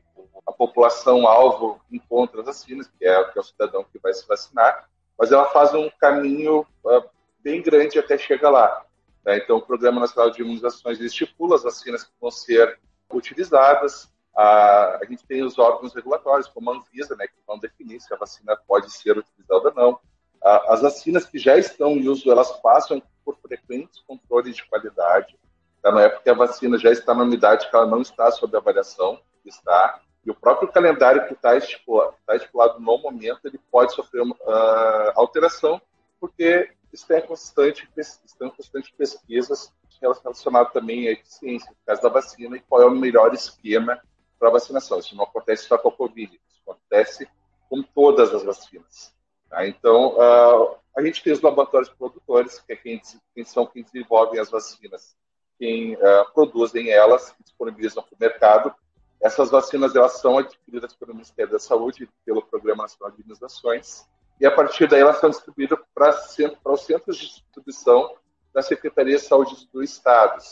a 0.47 0.53
população-alvo 0.53 1.81
encontra 1.91 2.39
as 2.39 2.47
vacinas, 2.47 2.87
que 2.97 3.05
é, 3.05 3.25
que 3.25 3.37
é, 3.37 3.41
o 3.41 3.45
cidadão 3.45 3.83
que 3.83 3.99
vai 3.99 4.15
se 4.15 4.25
vacinar, 4.29 4.89
mas 5.19 5.33
ela 5.33 5.47
faz 5.47 5.75
um 5.75 5.91
caminho 5.99 6.65
uh, 6.85 7.03
bem 7.43 7.61
grande 7.61 7.99
até 7.99 8.17
chegar 8.17 8.51
lá. 8.51 8.87
Né? 9.27 9.39
Então, 9.39 9.57
o 9.57 9.67
Programa 9.67 10.01
Nacional 10.01 10.31
de 10.31 10.41
Imunizações 10.41 11.01
estipula 11.01 11.57
as 11.57 11.65
vacinas 11.65 12.05
que 12.05 12.13
vão 12.21 12.31
ser 12.31 12.79
utilizadas, 13.13 14.13
a, 14.33 14.99
a 15.03 15.05
gente 15.07 15.27
tem 15.27 15.43
os 15.43 15.59
órgãos 15.59 15.93
regulatórios, 15.93 16.47
como 16.47 16.71
a 16.71 16.77
Anvisa, 16.77 17.17
né, 17.17 17.27
que 17.27 17.35
vão 17.45 17.59
definir 17.59 18.01
se 18.01 18.15
a 18.15 18.17
vacina 18.17 18.57
pode 18.65 18.93
ser 18.93 19.19
utilizada 19.19 19.71
ou 19.71 19.75
não. 19.75 20.01
As 20.43 20.83
vacinas 20.83 21.25
que 21.25 21.39
já 21.39 21.57
estão 21.57 21.93
em 21.93 22.09
uso, 22.09 22.31
elas 22.31 22.51
passam 22.61 23.01
por 23.25 23.37
frequentes 23.37 24.01
controles 24.01 24.57
de 24.57 24.65
qualidade. 24.67 25.39
Tá? 25.81 25.93
Não 25.93 26.01
é 26.01 26.09
porque 26.09 26.31
a 26.31 26.35
vacina 26.35 26.79
já 26.79 26.91
está 26.91 27.15
na 27.15 27.23
unidade 27.23 27.69
que 27.69 27.77
ela 27.77 27.87
não 27.87 28.01
está 28.01 28.31
sob 28.31 28.57
avaliação, 28.57 29.21
está. 29.45 30.01
E 30.25 30.31
o 30.31 30.35
próprio 30.35 30.71
calendário 30.71 31.27
que 31.27 31.35
está 31.35 31.57
estipulado, 31.57 32.15
tá 32.27 32.37
estipulado 32.37 32.81
no 32.81 32.99
momento, 32.99 33.41
ele 33.45 33.61
pode 33.71 33.93
sofrer 33.93 34.23
uma 34.23 34.35
uh, 34.35 35.13
alteração, 35.15 35.81
porque 36.21 36.71
está 36.93 37.19
em 37.19 37.23
constante, 37.23 37.89
estão 37.97 38.49
em 38.49 38.51
constante 38.51 38.95
pesquisas 38.97 39.73
relacionadas 40.01 40.73
também 40.73 41.09
à 41.09 41.13
eficiência, 41.13 41.71
no 41.71 41.77
caso 41.87 42.03
da 42.03 42.09
vacina, 42.09 42.57
e 42.57 42.61
qual 42.61 42.83
é 42.83 42.87
o 42.87 42.91
melhor 42.91 43.33
esquema 43.33 44.01
para 44.39 44.51
vacinação. 44.51 44.99
Isso 44.99 45.17
não 45.17 45.25
acontece 45.25 45.65
só 45.65 45.79
com 45.79 45.89
a 45.89 45.93
Covid, 45.93 46.41
isso 46.49 46.61
acontece 46.63 47.29
com 47.69 47.83
todas 47.83 48.35
as 48.35 48.43
vacinas. 48.43 49.15
Tá? 49.53 49.67
Então, 49.67 50.15
uh, 50.15 50.77
a 50.97 51.03
gente 51.03 51.23
tem 51.23 51.31
os 51.31 51.43
laboratórios 51.43 51.91
produtores, 51.91 52.59
que 52.61 52.73
é 52.73 52.77
quem, 52.77 53.03
quem 53.35 53.45
são 53.45 53.67
quem 53.67 53.83
desenvolvem 53.83 54.41
as 54.41 54.51
vacinas, 54.51 55.15
quem 55.59 55.95
uh, 55.95 56.33
produzem 56.33 56.89
elas, 56.89 57.35
disponibilizam 57.39 58.03
para 58.03 58.15
o 58.15 58.19
mercado. 58.19 58.75
Essas 59.21 59.51
vacinas 59.51 59.95
elas 59.95 60.19
são 60.21 60.39
adquiridas 60.39 60.95
pelo 60.95 61.13
Ministério 61.13 61.53
da 61.53 61.59
Saúde, 61.59 62.09
pelo 62.25 62.41
Programa 62.41 62.85
Nacional 62.85 63.15
de 63.15 63.21
Imunizações, 63.21 64.09
e 64.41 64.47
a 64.47 64.51
partir 64.51 64.89
daí 64.89 65.03
elas 65.03 65.19
são 65.19 65.29
distribuídas 65.29 65.79
para, 65.95 66.13
para 66.63 66.73
os 66.73 66.81
centros 66.81 67.19
de 67.19 67.27
distribuição 67.27 68.17
da 68.55 68.63
Secretaria 68.63 69.17
de 69.17 69.23
Saúde 69.23 69.69
do 69.71 69.83
Estado. 69.83 70.43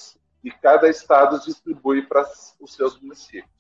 E 0.45 0.51
cada 0.51 0.89
estado 0.89 1.41
distribui 1.41 2.03
para 2.03 2.23
os 2.61 2.75
seus 2.75 3.01
municípios. 3.01 3.51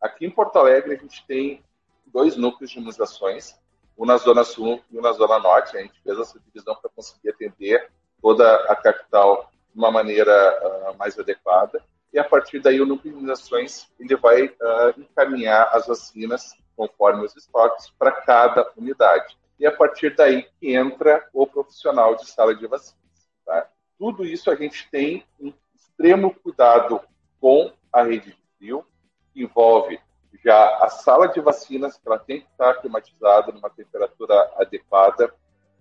Aqui 0.00 0.26
em 0.26 0.30
Porto 0.30 0.58
Alegre, 0.58 0.94
a 0.94 0.98
gente 0.98 1.24
tem 1.26 1.64
dois 2.06 2.36
núcleos 2.36 2.70
de 2.70 2.78
imunizações, 2.78 3.56
um 3.96 4.04
na 4.04 4.16
Zona 4.16 4.44
Sul 4.44 4.80
e 4.90 4.98
um 4.98 5.02
na 5.02 5.12
Zona 5.12 5.38
Norte. 5.38 5.76
A 5.76 5.80
gente 5.80 6.00
fez 6.02 6.18
essa 6.18 6.38
divisão 6.40 6.74
para 6.76 6.90
conseguir 6.90 7.30
atender 7.30 7.90
toda 8.20 8.54
a 8.70 8.76
capital 8.76 9.50
de 9.72 9.78
uma 9.78 9.90
maneira 9.90 10.92
uh, 10.92 10.98
mais 10.98 11.18
adequada. 11.18 11.82
E 12.12 12.18
a 12.18 12.24
partir 12.24 12.60
daí, 12.60 12.80
o 12.80 12.86
núcleo 12.86 13.12
de 13.12 13.18
imunizações 13.18 13.88
ele 13.98 14.16
vai 14.16 14.46
uh, 14.46 14.98
encaminhar 14.98 15.68
as 15.72 15.86
vacinas 15.86 16.54
conforme 16.76 17.24
os 17.24 17.36
estoques 17.36 17.90
para 17.98 18.12
cada 18.12 18.70
unidade. 18.76 19.36
E 19.58 19.66
a 19.66 19.72
partir 19.72 20.14
daí 20.14 20.46
que 20.60 20.74
entra 20.74 21.28
o 21.32 21.46
profissional 21.46 22.14
de 22.16 22.28
sala 22.28 22.54
de 22.54 22.66
vacinas. 22.66 22.98
Tá? 23.44 23.68
Tudo 23.98 24.24
isso 24.24 24.50
a 24.50 24.56
gente 24.56 24.88
tem 24.90 25.24
um 25.40 25.52
extremo 25.74 26.34
cuidado 26.34 27.00
com 27.40 27.72
a 27.92 28.02
rede 28.02 28.30
de 28.30 28.38
fio, 28.58 28.84
que 29.32 29.42
envolve 29.42 30.00
já 30.42 30.78
a 30.82 30.88
sala 30.88 31.28
de 31.28 31.40
vacinas, 31.40 31.96
que 31.96 32.06
ela 32.06 32.18
tem 32.18 32.40
que 32.40 32.48
estar 32.50 32.74
climatizada 32.74 33.52
numa 33.52 33.70
temperatura 33.70 34.50
adequada. 34.56 35.32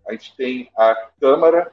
A 0.08 0.12
gente 0.12 0.36
tem 0.36 0.72
a 0.76 0.96
câmara 1.20 1.72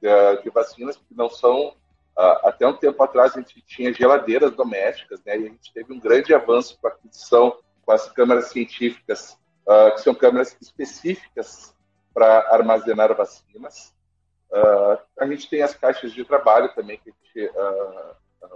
de, 0.00 0.42
de 0.42 0.50
vacinas, 0.50 0.96
que 0.96 1.14
não 1.14 1.28
são. 1.28 1.74
Uh, 2.18 2.48
até 2.48 2.66
um 2.66 2.72
tempo 2.72 3.02
atrás 3.02 3.36
a 3.36 3.40
gente 3.40 3.60
tinha 3.60 3.92
geladeiras 3.92 4.52
domésticas, 4.52 5.22
né? 5.24 5.38
E 5.38 5.46
a 5.46 5.50
gente 5.50 5.72
teve 5.72 5.92
um 5.92 6.00
grande 6.00 6.34
avanço 6.34 6.78
para 6.80 6.90
aquisição 6.90 7.58
com 7.84 7.92
as 7.92 8.10
câmaras 8.10 8.46
científicas, 8.46 9.38
uh, 9.66 9.94
que 9.94 10.00
são 10.00 10.14
câmaras 10.14 10.56
específicas 10.60 11.74
para 12.14 12.54
armazenar 12.54 13.14
vacinas. 13.14 13.94
Uh, 14.50 14.98
a 15.20 15.26
gente 15.26 15.50
tem 15.50 15.60
as 15.60 15.74
caixas 15.74 16.12
de 16.12 16.24
trabalho 16.24 16.74
também 16.74 16.98
que 16.98 17.10
a 17.10 17.12
gente 17.12 17.52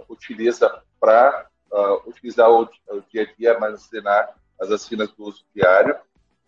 utiliza 0.09 0.81
para 0.99 1.47
uh, 1.71 2.09
utilizar 2.09 2.49
o, 2.49 2.63
o, 2.63 3.01
dia 3.11 3.23
a 3.23 3.33
dia, 3.35 3.53
armazenar 3.53 4.35
as 4.59 4.69
vacinas 4.69 5.11
do 5.11 5.23
uso 5.23 5.45
diário. 5.55 5.97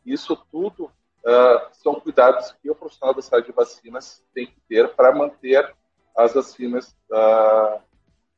Isso 0.06 0.36
tudo 0.52 0.86
uh, 0.86 1.74
são 1.74 2.00
cuidados 2.00 2.52
que 2.62 2.70
o 2.70 2.76
profissional 2.76 3.14
da 3.14 3.22
saúde 3.22 3.48
de 3.48 3.54
vacinas 3.54 4.24
tem 4.34 4.48
que 4.48 4.60
ter 4.68 4.90
para 4.90 5.14
manter 5.14 5.74
as 6.16 6.34
vacinas, 6.34 6.96
uh, 7.12 7.82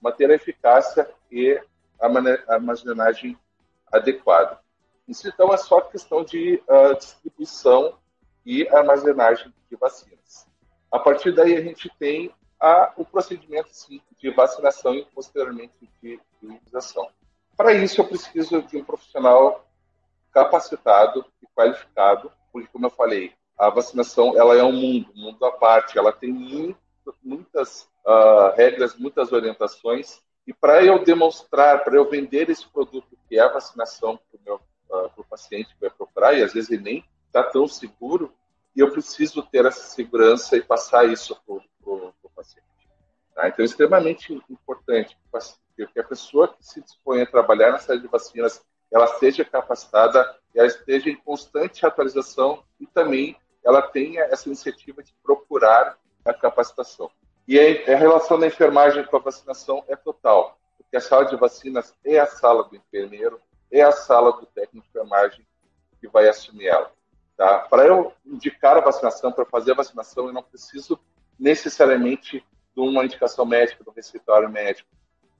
manter 0.02 0.30
a 0.30 0.36
eficácia 0.36 1.10
e 1.32 1.60
a 2.00 2.08
armazenagem 2.54 3.38
adequada. 3.92 4.60
Isso, 5.08 5.28
então, 5.28 5.54
é 5.54 5.58
só 5.58 5.82
questão 5.82 6.24
de 6.24 6.62
distribuição 6.98 7.98
e 8.44 8.68
armazenagem 8.70 9.54
de 9.70 9.76
vacinas. 9.76 10.48
A 10.92 10.98
partir 10.98 11.32
daí, 11.32 11.56
a 11.56 11.62
gente 11.62 11.92
tem 12.00 12.34
a, 12.60 12.94
o 12.98 13.06
procedimento 13.06 13.70
de 14.18 14.30
vacinação 14.32 14.96
e 14.96 15.06
posteriormente 15.06 15.74
de 16.02 16.20
imunização. 16.42 17.10
Para 17.56 17.74
isso, 17.74 18.02
eu 18.02 18.06
preciso 18.06 18.62
de 18.64 18.78
um 18.78 18.84
profissional 18.84 19.66
capacitado 20.32 21.26
e 21.42 21.48
qualificado, 21.56 22.32
porque, 22.52 22.68
como 22.72 22.86
eu 22.86 22.90
falei, 22.90 23.34
a 23.58 23.70
vacinação 23.70 24.38
ela 24.38 24.56
é 24.56 24.64
um 24.64 24.74
mundo, 24.74 25.10
um 25.16 25.22
mundo 25.22 25.46
à 25.46 25.52
parte, 25.52 25.98
ela 25.98 26.12
tem 26.12 26.32
muito, 26.32 26.78
muitas 27.24 27.88
uh, 28.06 28.54
regras, 28.56 28.96
muitas 28.98 29.32
orientações, 29.32 30.22
e 30.46 30.54
para 30.54 30.84
eu 30.84 31.04
demonstrar, 31.04 31.84
para 31.84 31.96
eu 31.96 32.10
vender 32.10 32.50
esse 32.50 32.68
produto 32.68 33.18
que 33.28 33.38
é 33.38 33.42
a 33.42 33.52
vacinação 33.52 34.20
para 34.44 34.54
o 34.54 35.22
uh, 35.22 35.26
paciente 35.30 35.74
que 35.74 35.82
vai 35.82 35.90
procurar, 35.90 36.34
e 36.34 36.44
às 36.44 36.54
vezes 36.54 36.70
ele 36.70 36.84
nem 36.84 37.06
está 37.28 37.42
tão 37.44 37.68
seguro, 37.68 38.34
e 38.76 38.82
eu 38.82 38.92
preciso 38.92 39.42
ter 39.44 39.66
essa 39.66 39.84
segurança 39.84 40.58
e 40.58 40.62
passar 40.62 41.08
isso 41.08 41.34
para 41.46 41.56
o 41.56 42.25
paciente. 42.36 42.68
Tá? 43.34 43.48
Então, 43.48 43.64
é 43.64 43.66
extremamente 43.66 44.34
importante 44.50 45.18
que 45.76 46.00
a 46.00 46.04
pessoa 46.04 46.48
que 46.48 46.66
se 46.66 46.82
dispõe 46.82 47.22
a 47.22 47.26
trabalhar 47.26 47.72
na 47.72 47.80
série 47.80 48.00
de 48.00 48.08
vacinas 48.08 48.64
ela 48.92 49.08
seja 49.08 49.44
capacitada, 49.44 50.38
ela 50.54 50.68
esteja 50.68 51.10
em 51.10 51.16
constante 51.18 51.86
atualização 51.86 52.64
e 52.80 52.86
também 52.86 53.36
ela 53.64 53.82
tenha 53.82 54.24
essa 54.24 54.48
iniciativa 54.48 55.04
de 55.04 55.14
procurar 55.24 55.98
a 56.24 56.34
capacitação. 56.34 57.12
E 57.48 57.60
a 57.60 57.98
relação 57.98 58.40
da 58.40 58.48
enfermagem 58.48 59.04
com 59.06 59.18
a 59.18 59.20
vacinação 59.20 59.84
é 59.88 59.96
total, 59.96 60.58
porque 60.78 60.96
a 60.96 61.02
sala 61.02 61.26
de 61.26 61.36
vacinas 61.36 61.94
é 62.04 62.20
a 62.20 62.26
sala 62.26 62.64
do 62.64 62.76
enfermeiro, 62.76 63.40
é 63.72 63.82
a 63.82 63.92
sala 63.92 64.32
do 64.32 64.46
técnico 64.46 64.86
de 64.86 64.90
enfermagem 64.90 65.46
que 66.00 66.08
vai 66.08 66.28
assumir 66.28 66.68
ela. 66.68 66.92
Tá? 67.36 67.60
Para 67.60 67.86
eu 67.86 68.14
indicar 68.26 68.78
a 68.78 68.82
vacinação, 68.82 69.32
para 69.32 69.46
fazer 69.46 69.74
a 69.74 69.76
vacinação, 69.76 70.28
eu 70.28 70.34
não 70.34 70.42
preciso 70.44 71.00
necessariamente 71.40 72.44
de 72.76 72.82
uma 72.82 73.06
indicação 73.06 73.46
médica, 73.46 73.84
do 73.84 73.92
receituário 73.92 74.50
médico 74.50 74.90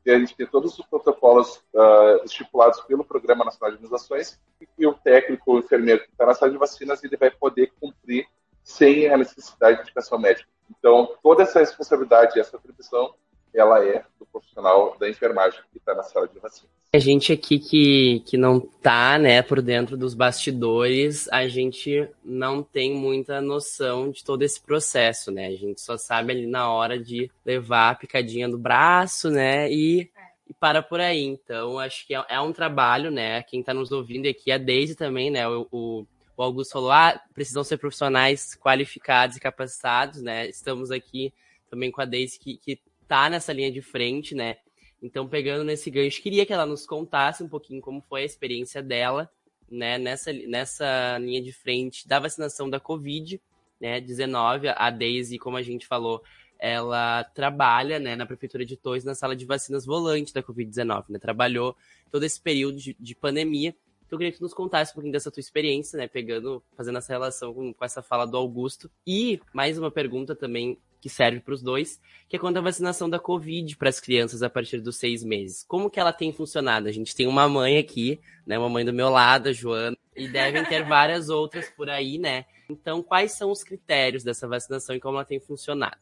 que 0.06 0.12
a 0.12 0.20
gente 0.20 0.36
tem 0.36 0.46
todos 0.46 0.78
os 0.78 0.86
protocolos 0.86 1.58
uh, 1.74 2.24
estipulados 2.24 2.80
pelo 2.82 3.04
Programa 3.04 3.44
Nacional 3.44 3.72
de 3.72 3.78
Imunizações 3.78 4.40
e 4.78 4.86
o 4.86 4.94
técnico, 4.94 5.54
o 5.54 5.58
enfermeiro 5.58 6.04
que 6.04 6.12
está 6.12 6.28
na 6.28 6.36
sala 6.36 6.52
de 6.52 6.60
vacinas, 6.60 7.04
ele 7.04 7.18
vai 7.18 7.32
poder 7.32 7.74
cumprir 7.82 8.28
sem 8.64 9.10
a 9.10 9.18
necessidade 9.18 9.78
de 9.78 9.82
indicação 9.82 10.20
médica. 10.20 10.48
Então, 10.70 11.18
toda 11.24 11.42
essa 11.42 11.60
responsabilidade, 11.60 12.40
essa 12.40 12.56
atribuição, 12.56 13.16
ela 13.56 13.84
é 13.84 14.04
do 14.20 14.26
profissional 14.26 14.96
da 15.00 15.10
enfermagem 15.10 15.60
que 15.72 15.78
está 15.78 15.94
na 15.96 16.04
sala 16.04 16.28
de 16.28 16.38
vacinas. 16.40 16.70
A 16.94 16.98
gente 16.98 17.34
aqui 17.34 17.60
que, 17.60 18.24
que 18.26 18.38
não 18.38 18.60
tá, 18.60 19.18
né, 19.18 19.42
por 19.42 19.62
dentro 19.62 19.98
dos 19.98 20.14
bastidores, 20.14 21.28
a 21.30 21.46
gente 21.48 22.08
não 22.24 22.64
tem 22.64 22.94
muita 22.94 23.42
noção 23.42 24.12
de 24.12 24.24
todo 24.24 24.44
esse 24.44 24.62
processo, 24.62 25.30
né? 25.30 25.48
A 25.48 25.56
gente 25.56 25.82
só 25.82 25.98
sabe 25.98 26.32
ali 26.32 26.48
na 26.48 26.72
hora 26.72 26.98
de 26.98 27.30
levar 27.46 27.90
a 27.90 27.96
picadinha 27.96 28.48
do 28.48 28.58
braço, 28.58 29.30
né, 29.30 29.70
e, 29.70 30.10
e 30.50 30.54
para 30.54 30.82
por 30.82 31.02
aí. 31.02 31.22
Então, 31.22 31.80
acho 31.80 32.08
que 32.08 32.16
é, 32.16 32.26
é 32.30 32.40
um 32.40 32.54
trabalho, 32.54 33.12
né? 33.12 33.44
Quem 33.44 33.60
está 33.60 33.74
nos 33.74 33.92
ouvindo 33.92 34.30
aqui, 34.30 34.50
a 34.50 34.58
Deise 34.58 34.96
também, 34.96 35.30
né? 35.30 35.46
O, 35.50 35.68
o, 35.70 36.08
o 36.38 36.44
Augusto 36.44 36.72
falou, 36.72 36.92
ah, 36.92 37.20
precisam 37.34 37.64
ser 37.64 37.78
profissionais 37.78 38.56
qualificados 38.56 39.36
e 39.36 39.42
capacitados, 39.42 40.22
né? 40.22 40.48
Estamos 40.48 40.92
aqui 40.92 41.34
também 41.70 41.92
com 41.92 42.00
a 42.00 42.06
Deise 42.06 42.40
que, 42.40 42.56
que 42.56 42.80
tá 43.08 43.30
nessa 43.30 43.54
linha 43.54 43.72
de 43.72 43.82
frente, 43.82 44.36
né? 44.36 44.58
Então, 45.02 45.28
pegando 45.28 45.64
nesse 45.64 45.90
gancho, 45.92 46.22
queria 46.22 46.46
que 46.46 46.54
ela 46.54 46.66
nos 46.66 46.86
contasse 46.86 47.44
um 47.44 47.48
pouquinho 47.48 47.82
como 47.82 48.02
foi 48.02 48.24
a 48.24 48.26
experiência 48.26 48.82
dela, 48.82 49.30
né, 49.70 49.98
nessa, 49.98 50.32
nessa 50.34 51.18
linha 51.20 51.42
de 51.42 51.52
frente 51.52 52.08
da 52.08 52.20
vacinação 52.20 52.70
da 52.70 52.80
Covid, 52.80 53.42
né, 53.80 54.00
19. 54.00 54.70
A 54.70 54.90
Daisy, 54.90 55.38
como 55.38 55.58
a 55.58 55.62
gente 55.62 55.86
falou, 55.86 56.24
ela 56.58 57.24
trabalha, 57.24 58.00
né, 58.00 58.16
na 58.16 58.26
Prefeitura 58.26 58.66
de 58.66 58.78
Torres, 58.78 59.04
na 59.04 59.14
sala 59.14 59.36
de 59.36 59.46
vacinas 59.46 59.86
volante 59.86 60.34
da 60.34 60.42
Covid-19, 60.42 61.06
né, 61.10 61.20
trabalhou 61.20 61.76
todo 62.12 62.24
esse 62.24 62.40
período 62.42 62.78
de, 62.78 62.96
de 63.00 63.16
pandemia. 63.16 63.76
Então, 64.06 64.18
eu 64.18 64.20
queria 64.20 64.32
que 64.32 64.42
nos 64.42 64.54
contasse 64.54 64.92
um 64.92 64.96
pouquinho 64.96 65.14
dessa 65.14 65.32
tua 65.32 65.42
experiência, 65.42 65.98
né, 65.98 66.08
pegando, 66.08 66.64
fazendo 66.76 66.98
essa 66.98 67.12
relação 67.12 67.54
com, 67.54 67.74
com 67.74 67.86
essa 67.86 68.02
fala 68.02 68.26
do 68.26 68.38
Augusto. 68.38 68.90
E 69.06 69.40
mais 69.54 69.78
uma 69.78 69.92
pergunta 69.92 70.36
também 70.36 70.80
que 71.06 71.10
serve 71.10 71.40
para 71.40 71.54
os 71.54 71.62
dois, 71.62 72.02
que 72.28 72.36
é 72.36 72.40
quanto 72.40 72.58
à 72.58 72.62
vacinação 72.62 73.08
da 73.08 73.20
Covid 73.20 73.78
para 73.78 73.90
as 73.90 74.00
crianças 74.00 74.42
a 74.42 74.50
partir 74.50 74.80
dos 74.80 74.98
seis 74.98 75.24
meses. 75.24 75.64
Como 75.68 75.88
que 75.88 76.00
ela 76.00 76.12
tem 76.12 76.34
funcionado? 76.34 76.88
A 76.88 76.92
gente 76.92 77.16
tem 77.16 77.28
uma 77.28 77.48
mãe 77.48 77.78
aqui, 77.78 78.20
né, 78.44 78.58
uma 78.58 78.70
mãe 78.70 78.84
do 78.84 78.92
meu 78.92 79.12
lado, 79.12 79.50
a 79.50 79.54
Joana, 79.54 79.96
e 80.16 80.28
devem 80.28 80.66
ter 80.66 80.82
várias 80.90 81.30
outras 81.30 81.70
por 81.70 81.92
aí, 81.92 82.18
né? 82.18 82.46
Então, 82.68 83.04
quais 83.04 83.34
são 83.34 83.52
os 83.52 83.64
critérios 83.64 84.24
dessa 84.24 84.48
vacinação 84.48 84.96
e 84.96 85.00
como 85.00 85.18
ela 85.18 85.26
tem 85.26 85.40
funcionado? 85.40 85.96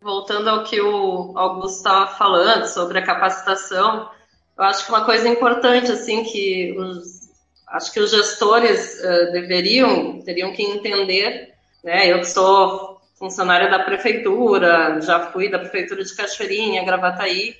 Voltando 0.00 0.48
ao 0.48 0.64
que 0.64 0.80
o 0.80 1.36
Augusto 1.36 1.76
estava 1.76 2.06
falando 2.14 2.64
sobre 2.64 3.00
a 3.00 3.04
capacitação, 3.04 4.08
eu 4.56 4.64
acho 4.64 4.86
que 4.86 4.90
uma 4.90 5.04
coisa 5.04 5.28
importante, 5.28 5.92
assim, 5.92 6.24
que 6.24 6.74
os, 6.74 7.28
acho 7.66 7.92
que 7.92 8.00
os 8.00 8.10
gestores 8.10 8.98
uh, 9.00 9.30
deveriam, 9.30 10.22
teriam 10.22 10.54
que 10.54 10.62
entender, 10.62 11.52
né? 11.84 12.10
Eu 12.10 12.20
que 12.20 12.30
sou 12.30 12.97
funcionária 13.18 13.68
da 13.68 13.80
prefeitura, 13.80 15.00
já 15.00 15.30
fui 15.30 15.50
da 15.50 15.58
prefeitura 15.58 16.04
de 16.04 16.14
Cachoeirinha, 16.14 16.84
Gravataí, 16.84 17.56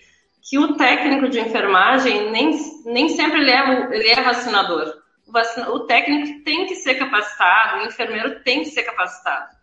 que 0.49 0.59
o 0.59 0.77
técnico 0.77 1.29
de 1.29 1.41
enfermagem 1.41 2.31
nem, 2.31 2.59
nem 2.87 3.09
sempre 3.09 3.41
ele 3.41 3.51
é, 3.51 3.95
ele 3.95 4.09
é 4.09 4.23
vacinador. 4.23 4.95
O, 5.27 5.33
vacina, 5.33 5.69
o 5.71 5.81
técnico 5.81 6.43
tem 6.45 6.67
que 6.67 6.77
ser 6.77 6.95
capacitado, 6.95 7.83
o 7.83 7.87
enfermeiro 7.87 8.43
tem 8.43 8.61
que 8.61 8.71
ser 8.71 8.85
capacitado. 8.85 9.57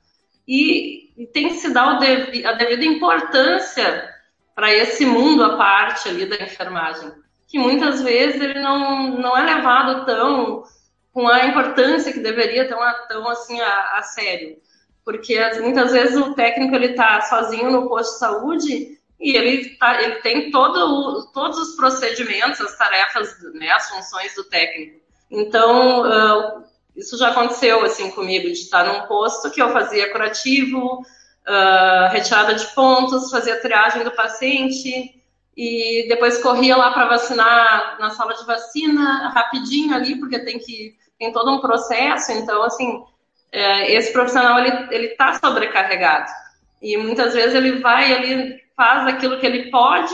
E, 0.48 1.12
e 1.18 1.25
tem 1.28 1.48
que 1.48 1.56
se 1.56 1.74
dar 1.74 1.98
dev, 1.98 2.46
a 2.46 2.54
devida 2.54 2.86
importância 2.86 4.14
para 4.54 4.72
esse 4.72 5.06
mundo 5.06 5.44
à 5.44 5.58
parte 5.58 6.08
ali 6.08 6.25
da 6.25 6.36
enfermagem, 6.36 7.12
que 7.48 7.58
muitas 7.58 8.02
vezes 8.02 8.40
ele 8.40 8.60
não, 8.60 9.18
não 9.18 9.36
é 9.36 9.44
levado 9.56 10.06
tão 10.06 10.64
com 11.12 11.28
a 11.28 11.46
importância 11.46 12.12
que 12.12 12.20
deveria 12.20 12.68
tão, 12.68 12.78
tão 13.08 13.28
assim 13.30 13.60
a, 13.60 13.98
a 13.98 14.04
sério, 14.04 14.58
porque 15.05 15.39
muitas 15.62 15.91
vezes 15.91 16.17
o 16.17 16.33
técnico 16.33 16.75
ele 16.75 16.88
está 16.88 17.21
sozinho 17.21 17.69
no 17.69 17.88
posto 17.88 18.13
de 18.13 18.19
saúde 18.19 19.00
e 19.19 19.38
ele, 19.38 19.69
tá, 19.77 20.01
ele 20.01 20.15
tem 20.15 20.50
todo 20.51 21.27
todos 21.31 21.57
os 21.59 21.75
procedimentos, 21.75 22.59
as 22.59 22.75
tarefas, 22.75 23.29
né, 23.53 23.69
as 23.69 23.88
funções 23.88 24.33
do 24.33 24.43
técnico. 24.45 25.00
Então, 25.29 26.01
uh, 26.01 26.63
isso 26.95 27.17
já 27.17 27.29
aconteceu 27.29 27.83
assim 27.85 28.09
comigo, 28.12 28.47
de 28.47 28.53
estar 28.53 28.83
num 28.83 29.07
posto 29.07 29.51
que 29.51 29.62
eu 29.62 29.69
fazia 29.69 30.12
curativo, 30.12 31.01
uh, 31.01 32.12
retirada 32.12 32.55
de 32.55 32.65
pontos, 32.74 33.29
fazia 33.29 33.62
triagem 33.62 34.03
do 34.03 34.12
paciente 34.12 35.21
e 35.55 36.05
depois 36.09 36.41
corria 36.41 36.75
lá 36.75 36.91
para 36.91 37.07
vacinar 37.07 37.97
na 38.00 38.09
sala 38.09 38.33
de 38.33 38.45
vacina 38.45 39.29
rapidinho 39.29 39.95
ali, 39.95 40.19
porque 40.19 40.39
tem 40.39 40.59
que 40.59 40.95
tem 41.17 41.31
todo 41.31 41.51
um 41.51 41.62
processo. 41.62 42.31
Então, 42.33 42.62
assim, 42.63 43.03
é, 43.55 43.91
esse 43.91 44.12
profissional 44.12 44.59
ele 44.59 44.88
ele 44.91 45.07
está 45.07 45.33
sobrecarregado 45.33 46.29
e 46.81 46.97
muitas 46.97 47.33
vezes 47.33 47.55
ele 47.55 47.79
vai 47.79 48.12
ele 48.12 48.62
faz 48.75 49.07
aquilo 49.07 49.39
que 49.39 49.45
ele 49.45 49.71
pode 49.71 50.13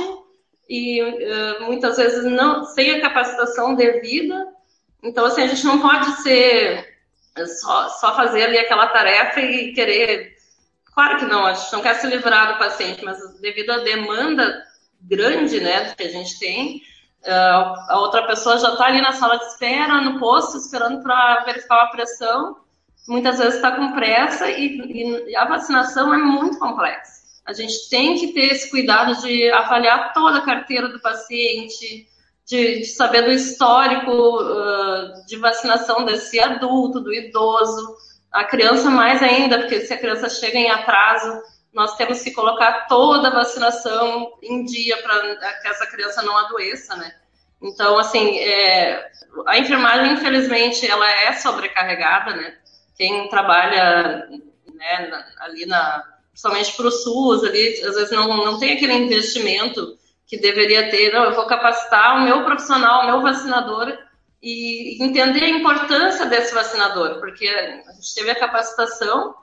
e 0.70 1.02
uh, 1.02 1.66
muitas 1.66 1.98
vezes 1.98 2.24
não 2.24 2.64
sem 2.64 2.92
a 2.92 3.02
capacitação 3.02 3.76
devida. 3.76 4.48
Então, 5.04 5.26
assim, 5.26 5.42
a 5.42 5.48
gente 5.48 5.66
não 5.66 5.82
pode 5.82 6.22
ser 6.22 6.98
só, 7.60 7.90
só 7.90 8.16
fazer 8.16 8.44
ali 8.44 8.58
aquela 8.58 8.88
tarefa 8.88 9.42
e 9.42 9.74
querer 9.74 10.32
Claro 10.94 11.20
que 11.20 11.26
não, 11.26 11.46
a 11.46 11.54
gente 11.54 11.72
não 11.72 11.82
quer 11.82 11.96
se 11.96 12.08
livrar 12.08 12.54
do 12.54 12.60
paciente, 12.60 13.04
mas 13.04 13.18
devido 13.40 13.72
à 13.72 13.78
demanda 13.80 14.64
grande 15.02 15.60
né, 15.60 15.94
que 15.96 16.04
a 16.04 16.10
gente 16.10 16.38
tem, 16.38 16.82
a 17.26 17.98
outra 17.98 18.28
pessoa 18.28 18.58
já 18.58 18.74
está 18.74 18.86
ali 18.86 19.02
na 19.02 19.14
sala 19.14 19.38
de 19.38 19.46
espera, 19.46 20.02
no 20.02 20.20
posto, 20.20 20.58
esperando 20.58 21.02
para 21.02 21.44
verificar 21.46 21.84
a 21.84 21.88
pressão. 21.88 22.58
Muitas 23.08 23.40
vezes 23.40 23.56
está 23.56 23.72
com 23.72 23.94
pressa 23.94 24.50
e, 24.50 25.28
e, 25.28 25.36
a 25.36 25.46
vacinação 25.46 26.14
é 26.14 26.18
muito 26.18 26.60
complexa. 26.60 27.22
A 27.46 27.54
gente 27.54 27.90
tem 27.90 28.18
que 28.18 28.34
ter 28.34 28.54
esse 28.54 28.70
cuidado 28.70 29.20
de 29.22 29.50
avaliar 29.52 30.14
toda 30.14 30.38
a 30.38 30.46
carteira 30.46 30.88
do 30.88 31.02
paciente, 31.02 32.08
de, 32.46 32.80
de 32.80 32.86
saber 32.86 33.24
do 33.24 33.32
histórico 33.32 34.12
uh, 34.12 35.26
de 35.26 35.38
vacinação 35.38 36.06
desse 36.06 36.40
adulto, 36.40 37.00
do 37.00 37.12
idoso 37.12 37.98
a 38.32 38.46
criança 38.46 38.90
mais 38.90 39.22
ainda, 39.22 39.60
porque 39.60 39.82
se 39.82 39.94
a 39.94 39.98
criança 39.98 40.30
chega 40.30 40.58
em 40.58 40.72
atraso, 40.72 41.42
nós 41.74 41.96
temos 41.96 42.22
que 42.22 42.32
colocar 42.32 42.88
toda 42.88 43.28
a 43.28 43.34
vacinação 43.34 44.32
em 44.42 44.64
dia 44.64 44.98
para 45.04 45.36
que 45.62 45.68
essa 45.68 45.86
criança 45.88 46.22
não 46.22 46.38
adoeça, 46.38 46.96
né? 46.96 47.14
Então, 47.62 47.98
assim, 47.98 48.40
é, 48.40 49.12
a 49.46 49.60
enfermagem, 49.60 50.14
infelizmente, 50.14 50.88
ela 50.88 51.10
é 51.10 51.34
sobrecarregada, 51.34 52.36
né? 52.36 52.58
Quem 53.02 53.28
trabalha 53.30 54.30
né, 54.76 55.24
ali 55.40 55.66
na, 55.66 56.04
principalmente 56.30 56.78
para 56.78 56.86
o 56.86 56.92
SUS, 56.92 57.44
ali, 57.44 57.82
às 57.84 57.96
vezes 57.96 58.12
não, 58.12 58.28
não 58.28 58.60
tem 58.60 58.74
aquele 58.74 58.94
investimento 58.94 59.98
que 60.28 60.38
deveria 60.38 60.88
ter. 60.92 61.12
Não, 61.12 61.24
eu 61.24 61.34
vou 61.34 61.48
capacitar 61.48 62.18
o 62.18 62.26
meu 62.26 62.44
profissional, 62.44 63.02
o 63.02 63.08
meu 63.08 63.22
vacinador 63.24 63.92
e 64.40 65.04
entender 65.04 65.46
a 65.46 65.50
importância 65.50 66.28
desse 66.28 66.54
vacinador, 66.54 67.20
porque 67.20 67.48
a 67.48 67.92
gente 67.94 68.14
teve 68.14 68.30
a 68.30 68.40
capacitação 68.40 69.34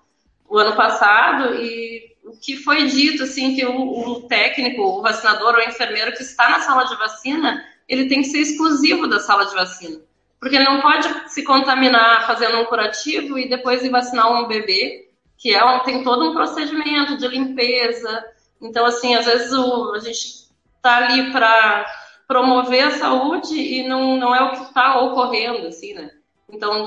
o 0.49 0.57
ano 0.57 0.77
passado 0.77 1.57
e 1.57 2.15
o 2.23 2.39
que 2.39 2.59
foi 2.59 2.87
dito, 2.87 3.25
assim, 3.25 3.57
que 3.57 3.67
o, 3.67 4.09
o 4.09 4.29
técnico, 4.29 4.83
o 4.83 5.03
vacinador 5.03 5.57
ou 5.57 5.63
enfermeiro 5.63 6.13
que 6.13 6.23
está 6.23 6.49
na 6.49 6.61
sala 6.61 6.85
de 6.85 6.95
vacina, 6.95 7.61
ele 7.89 8.09
tem 8.09 8.23
que 8.23 8.29
ser 8.29 8.39
exclusivo 8.39 9.09
da 9.09 9.19
sala 9.19 9.47
de 9.47 9.55
vacina, 9.57 10.01
porque 10.41 10.59
não 10.59 10.81
pode 10.81 11.31
se 11.31 11.43
contaminar 11.43 12.27
fazendo 12.27 12.59
um 12.59 12.65
curativo 12.65 13.39
e 13.39 13.49
depois 13.49 13.83
ir 13.83 13.91
vacinar 13.91 14.33
um 14.33 14.47
bebê, 14.47 15.09
que 15.37 15.55
é 15.55 15.79
tem 15.81 16.03
todo 16.03 16.31
um 16.31 16.33
procedimento 16.33 17.17
de 17.17 17.27
limpeza. 17.29 18.25
Então, 18.61 18.85
assim, 18.85 19.15
às 19.15 19.27
vezes 19.27 19.53
o, 19.53 19.95
a 19.95 19.99
gente 20.01 20.49
está 20.77 20.97
ali 20.97 21.33
para 21.33 21.87
promover 22.27 22.85
a 22.85 22.99
saúde 22.99 23.55
e 23.55 23.89
não, 23.89 24.17
não 24.17 24.35
é 24.35 24.43
o 24.43 24.51
que 24.51 24.63
está 24.65 25.01
ocorrendo, 25.01 25.67
assim, 25.67 25.95
né? 25.95 26.11
Então, 26.51 26.87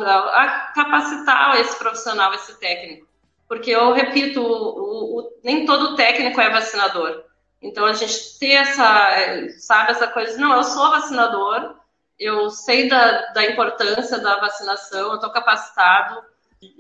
capacitar 0.74 1.60
esse 1.60 1.78
profissional, 1.78 2.34
esse 2.34 2.60
técnico. 2.60 3.08
Porque 3.48 3.72
eu 3.72 3.92
repito, 3.94 4.42
o, 4.42 5.20
o, 5.20 5.30
nem 5.44 5.66
todo 5.66 5.96
técnico 5.96 6.40
é 6.40 6.50
vacinador. 6.50 7.24
Então, 7.62 7.86
a 7.86 7.94
gente 7.94 8.40
ter 8.40 8.54
essa, 8.54 9.12
sabe, 9.60 9.92
essa 9.92 10.08
coisa, 10.08 10.38
não, 10.40 10.56
eu 10.56 10.64
sou 10.64 10.90
vacinador, 10.90 11.76
eu 12.22 12.52
sei 12.52 12.88
da, 12.88 13.32
da 13.32 13.44
importância 13.44 14.20
da 14.20 14.40
vacinação, 14.40 15.10
eu 15.10 15.16
estou 15.16 15.32
capacitado, 15.32 16.22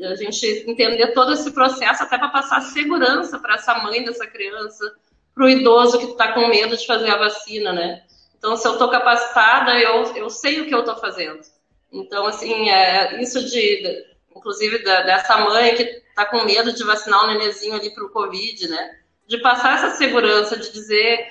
a 0.03 0.13
gente 0.13 0.45
entender 0.67 1.07
todo 1.13 1.33
esse 1.33 1.51
processo 1.51 2.03
até 2.03 2.15
para 2.15 2.29
passar 2.29 2.61
segurança 2.61 3.39
para 3.39 3.55
essa 3.55 3.73
mãe 3.79 4.05
dessa 4.05 4.27
criança, 4.27 4.93
para 5.33 5.45
o 5.45 5.49
idoso 5.49 5.97
que 5.97 6.05
está 6.05 6.33
com 6.33 6.47
medo 6.47 6.77
de 6.77 6.85
fazer 6.85 7.09
a 7.09 7.17
vacina, 7.17 7.73
né? 7.73 8.03
Então, 8.37 8.55
se 8.55 8.67
eu 8.67 8.73
estou 8.73 8.89
capacitada, 8.89 9.79
eu, 9.79 10.15
eu 10.15 10.29
sei 10.29 10.61
o 10.61 10.67
que 10.67 10.75
eu 10.75 10.81
estou 10.81 10.97
fazendo. 10.97 11.41
Então, 11.91 12.27
assim, 12.27 12.69
é, 12.69 13.19
isso 13.19 13.43
de, 13.43 14.05
inclusive, 14.35 14.83
da, 14.83 15.01
dessa 15.01 15.37
mãe 15.37 15.73
que 15.73 15.83
está 15.83 16.25
com 16.25 16.45
medo 16.45 16.71
de 16.71 16.83
vacinar 16.83 17.23
o 17.23 17.27
nenenzinho 17.27 17.73
ali 17.73 17.89
para 17.91 18.05
o 18.05 18.09
Covid, 18.09 18.67
né? 18.67 18.99
De 19.25 19.39
passar 19.39 19.75
essa 19.75 19.97
segurança, 19.97 20.55
de 20.55 20.71
dizer 20.71 21.27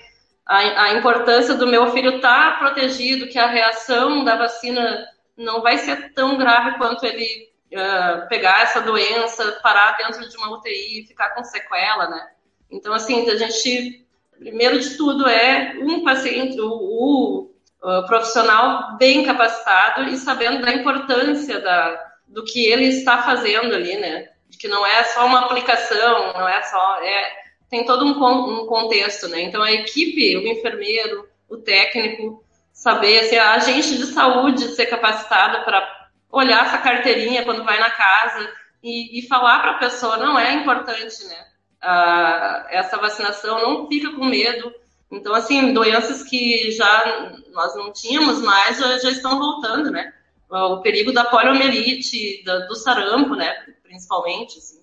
a, 0.47 0.85
a 0.85 0.93
importância 0.95 1.55
do 1.55 1.67
meu 1.67 1.91
filho 1.93 2.17
estar 2.17 2.53
tá 2.53 2.59
protegido, 2.59 3.29
que 3.29 3.39
a 3.39 3.47
reação 3.47 4.25
da 4.25 4.37
vacina 4.37 5.07
não 5.37 5.63
vai 5.63 5.79
ser 5.79 6.13
tão 6.13 6.37
grave 6.37 6.77
quanto 6.77 7.05
ele 7.05 7.51
uh, 7.73 8.29
pegar 8.29 8.63
essa 8.63 8.81
doença, 8.81 9.59
parar 9.63 9.97
dentro 9.97 10.29
de 10.29 10.37
uma 10.37 10.51
UTI 10.57 11.03
e 11.03 11.07
ficar 11.07 11.31
com 11.31 11.45
sequela, 11.45 12.09
né? 12.09 12.31
Então, 12.71 12.93
assim, 12.93 13.29
a 13.29 13.37
gente 13.37 14.07
primeiro 14.41 14.81
de 14.81 14.97
tudo 14.97 15.29
é 15.29 15.75
um 15.81 16.03
paciente, 16.03 16.59
o, 16.59 16.71
o, 16.71 17.51
o 17.83 18.07
profissional 18.07 18.97
bem 18.97 19.25
capacitado 19.25 20.05
e 20.05 20.17
sabendo 20.17 20.63
da 20.63 20.73
importância 20.73 21.61
da, 21.61 22.13
do 22.27 22.43
que 22.45 22.67
ele 22.67 22.87
está 22.87 23.23
fazendo 23.23 23.75
ali, 23.75 23.97
né? 23.99 24.31
De 24.49 24.57
que 24.57 24.67
não 24.67 24.85
é 24.85 25.05
só 25.05 25.27
uma 25.27 25.45
aplicação, 25.45 26.33
não 26.33 26.49
é 26.49 26.63
só. 26.63 27.03
É, 27.03 27.40
tem 27.71 27.85
todo 27.85 28.05
um, 28.05 28.63
um 28.63 28.67
contexto, 28.67 29.29
né? 29.29 29.43
Então 29.43 29.63
a 29.63 29.73
equipe, 29.73 30.37
o 30.37 30.47
enfermeiro, 30.47 31.29
o 31.49 31.57
técnico, 31.57 32.45
saber, 32.73 33.21
assim, 33.21 33.37
a 33.37 33.53
agente 33.55 33.97
de 33.97 34.07
saúde 34.07 34.75
ser 34.75 34.87
capacitado 34.87 35.65
para 35.65 36.09
olhar 36.31 36.67
essa 36.67 36.79
carteirinha 36.79 37.45
quando 37.45 37.65
vai 37.65 37.79
na 37.79 37.91
casa 37.91 38.53
e, 38.83 39.19
e 39.19 39.27
falar 39.29 39.61
para 39.61 39.71
a 39.73 39.79
pessoa, 39.79 40.17
não 40.17 40.39
é 40.39 40.53
importante, 40.55 41.25
né? 41.27 41.51
uh, 41.83 42.67
essa 42.69 42.97
vacinação, 42.99 43.61
não 43.61 43.89
fica 43.89 44.13
com 44.13 44.25
medo. 44.25 44.73
Então, 45.11 45.35
assim, 45.35 45.73
doenças 45.73 46.23
que 46.23 46.71
já 46.71 47.35
nós 47.53 47.75
não 47.75 47.93
tínhamos 47.93 48.41
mais 48.43 48.79
já, 48.79 48.99
já 48.99 49.11
estão 49.11 49.39
voltando, 49.39 49.91
né? 49.91 50.13
O 50.49 50.81
perigo 50.81 51.13
da 51.13 51.25
poliomielite, 51.25 52.43
da, 52.45 52.67
do 52.67 52.75
sarampo, 52.77 53.35
né? 53.35 53.53
Principalmente. 53.83 54.59
Assim. 54.59 54.80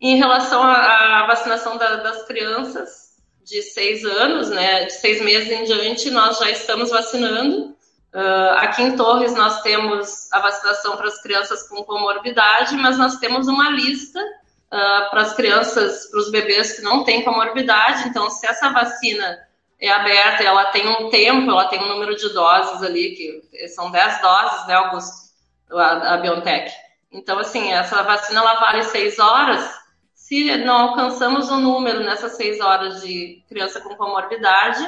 Em 0.00 0.16
relação 0.16 0.62
à, 0.62 1.26
vacinação 1.26 1.78
da, 1.78 1.96
das 1.96 2.24
crianças 2.24 3.16
de 3.42 3.62
seis 3.62 4.04
anos, 4.04 4.50
né? 4.50 4.84
De 4.84 4.92
seis 4.92 5.22
meses 5.22 5.50
em 5.50 5.64
diante, 5.64 6.10
nós 6.10 6.38
já 6.38 6.50
estamos 6.50 6.90
vacinando. 6.90 7.76
Uh, 8.12 8.56
aqui 8.58 8.82
em 8.82 8.96
Torres 8.96 9.34
nós 9.34 9.60
temos 9.62 10.32
a 10.32 10.40
vacinação 10.40 10.96
para 10.96 11.06
as 11.06 11.20
crianças 11.20 11.68
com 11.68 11.84
comorbidade, 11.84 12.74
mas 12.76 12.96
nós 12.96 13.16
temos 13.16 13.46
uma 13.46 13.70
lista 13.70 14.18
uh, 14.20 15.10
para 15.10 15.20
as 15.20 15.34
crianças, 15.34 16.06
para 16.06 16.20
os 16.20 16.30
bebês 16.30 16.76
que 16.76 16.82
não 16.82 17.04
têm 17.04 17.22
comorbidade. 17.22 18.08
Então, 18.08 18.30
se 18.30 18.46
essa 18.46 18.70
vacina 18.70 19.38
é 19.80 19.90
aberta, 19.90 20.42
ela 20.42 20.64
tem 20.66 20.88
um 20.88 21.10
tempo, 21.10 21.50
ela 21.50 21.66
tem 21.66 21.82
um 21.82 21.88
número 21.88 22.16
de 22.16 22.28
doses 22.30 22.82
ali, 22.82 23.14
que 23.14 23.68
são 23.68 23.90
10 23.90 24.20
doses, 24.20 24.66
né, 24.66 24.74
Augusto? 24.74 25.26
A, 25.70 26.14
a 26.14 26.16
BioNTech. 26.18 26.72
Então, 27.12 27.38
assim, 27.38 27.72
essa 27.72 28.02
vacina 28.02 28.40
ela 28.40 28.54
vale 28.60 28.82
6 28.82 29.18
horas. 29.18 29.85
Se 30.26 30.56
não 30.56 30.88
alcançamos 30.88 31.48
o 31.50 31.56
número 31.56 32.00
nessas 32.00 32.32
6 32.32 32.60
horas 32.60 33.00
de 33.00 33.44
criança 33.48 33.80
com 33.80 33.94
comorbidade, 33.94 34.84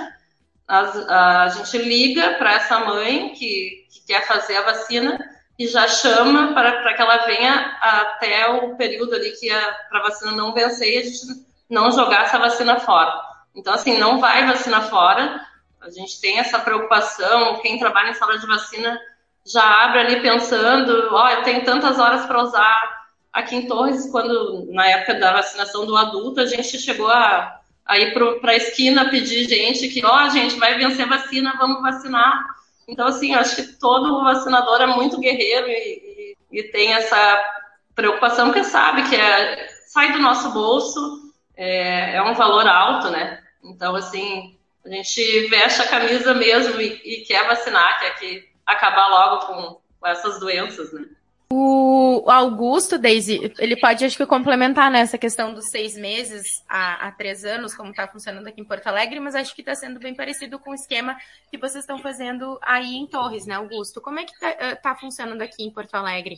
a, 0.67 1.45
a 1.45 1.49
gente 1.51 1.79
liga 1.79 2.35
para 2.35 2.55
essa 2.55 2.81
mãe 2.81 3.29
que, 3.35 3.87
que, 3.89 4.05
quer 4.05 4.27
fazer 4.27 4.57
a 4.57 4.63
vacina 4.63 5.17
e 5.57 5.69
já 5.69 5.87
chama 5.87 6.53
para 6.55 6.93
que 6.93 7.01
ela 7.01 7.19
venha 7.19 7.79
até 7.81 8.49
o 8.49 8.75
período 8.75 9.15
ali 9.15 9.31
que 9.31 9.49
a 9.49 10.01
vacina 10.03 10.33
não 10.33 10.53
vencer 10.53 10.93
e 10.93 10.99
a 10.99 11.03
gente 11.05 11.47
não 11.71 11.93
jogar 11.93 12.25
essa 12.25 12.39
vacina 12.41 12.81
fora. 12.81 13.13
Então, 13.55 13.73
assim, 13.75 13.97
não 13.97 14.19
vai 14.19 14.45
vacina 14.45 14.81
fora. 14.81 15.41
A 15.81 15.89
gente 15.89 16.21
tem 16.21 16.41
essa 16.41 16.59
preocupação. 16.59 17.61
Quem 17.61 17.79
trabalha 17.79 18.11
em 18.11 18.15
sala 18.15 18.37
de 18.41 18.47
vacina 18.47 18.99
já 19.47 19.85
abre 19.85 20.01
ali 20.01 20.21
pensando: 20.21 21.15
oh, 21.15 21.43
tem 21.45 21.63
tantas 21.63 21.97
horas 22.01 22.27
para 22.27 22.43
usar. 22.43 22.98
Aqui 23.39 23.57
em 23.57 23.67
Torres, 23.67 24.11
quando 24.11 24.67
na 24.73 24.87
época 24.89 25.15
da 25.15 25.33
vacinação 25.33 25.87
do 25.87 25.97
adulto, 25.97 26.41
a 26.41 26.47
gente 26.47 26.79
chegou 26.79 27.09
a, 27.09 27.61
a 27.87 27.99
ir 27.99 28.13
para 28.13 28.53
a 28.53 28.57
esquina 28.57 29.11
pedir 29.11 29.49
gente 29.49 29.89
que, 29.89 30.05
ó, 30.05 30.27
oh, 30.27 30.31
gente, 30.31 30.59
vai 30.59 30.77
vencer 30.77 31.05
a 31.05 31.09
vacina, 31.09 31.57
vamos 31.59 31.83
vacinar 31.83 32.59
então, 32.89 33.07
assim, 33.07 33.35
acho 33.35 33.55
que 33.55 33.79
todo 33.79 34.25
vacinador 34.25 34.81
é 34.81 34.87
muito 34.87 35.21
guerreiro 35.21 35.69
e, 35.69 36.37
e, 36.51 36.59
e 36.59 36.63
tem 36.63 36.95
essa 36.95 37.63
preocupação, 37.95 38.47
porque 38.47 38.65
sabe 38.65 39.07
que 39.11 39.15
é, 39.15 39.69
sai 39.89 40.13
do 40.13 40.19
nosso 40.19 40.51
bolso, 40.53 41.35
é, 41.55 42.17
é, 42.17 42.23
um 42.23 42.35
valor 42.35 42.67
alto, 42.67 43.11
né? 43.11 43.43
Então, 43.63 43.95
assim, 43.95 44.59
a 44.87 44.89
gente 44.89 45.49
veste 45.49 45.83
a 45.83 45.89
camisa 45.89 46.33
mesmo 46.33 46.81
e, 46.81 46.95
e 47.05 47.25
quer 47.27 47.47
vacinar, 47.47 47.99
quer 47.99 48.19
que 48.19 48.49
acabar 48.65 49.09
logo 49.09 49.47
com, 49.47 49.81
com 50.01 50.07
essas 50.07 50.41
doenças, 50.41 50.91
né? 50.91 51.05
O 51.51 52.31
Augusto, 52.31 52.99
Daisy, 52.99 53.53
ele 53.59 53.75
pode, 53.81 54.05
acho 54.05 54.17
que, 54.17 54.27
complementar 54.27 54.91
nessa 54.91 55.17
questão 55.17 55.55
dos 55.55 55.71
seis 55.71 55.97
meses 55.97 56.63
a, 56.69 57.09
a 57.09 57.13
três 57.13 57.45
anos, 57.45 57.75
como 57.75 57.91
está 57.91 58.07
funcionando 58.07 58.47
aqui 58.47 58.61
em 58.61 58.65
Porto 58.65 58.87
Alegre, 58.87 59.19
mas 59.19 59.35
acho 59.35 59.55
que 59.55 59.63
está 59.63 59.75
sendo 59.75 59.99
bem 59.99 60.15
parecido 60.15 60.59
com 60.59 60.71
o 60.71 60.75
esquema 60.75 61.17
que 61.51 61.57
vocês 61.57 61.85
estão 61.85 61.99
fazendo 61.99 62.59
aí 62.61 62.97
em 62.97 63.07
Torres, 63.07 63.47
né, 63.47 63.55
Augusto? 63.55 64.01
Como 64.01 64.19
é 64.19 64.25
que 64.25 64.33
está 64.33 64.51
eh, 64.51 64.75
tá 64.75 64.95
funcionando 64.95 65.41
aqui 65.41 65.65
em 65.65 65.71
Porto 65.71 65.95
Alegre? 65.95 66.37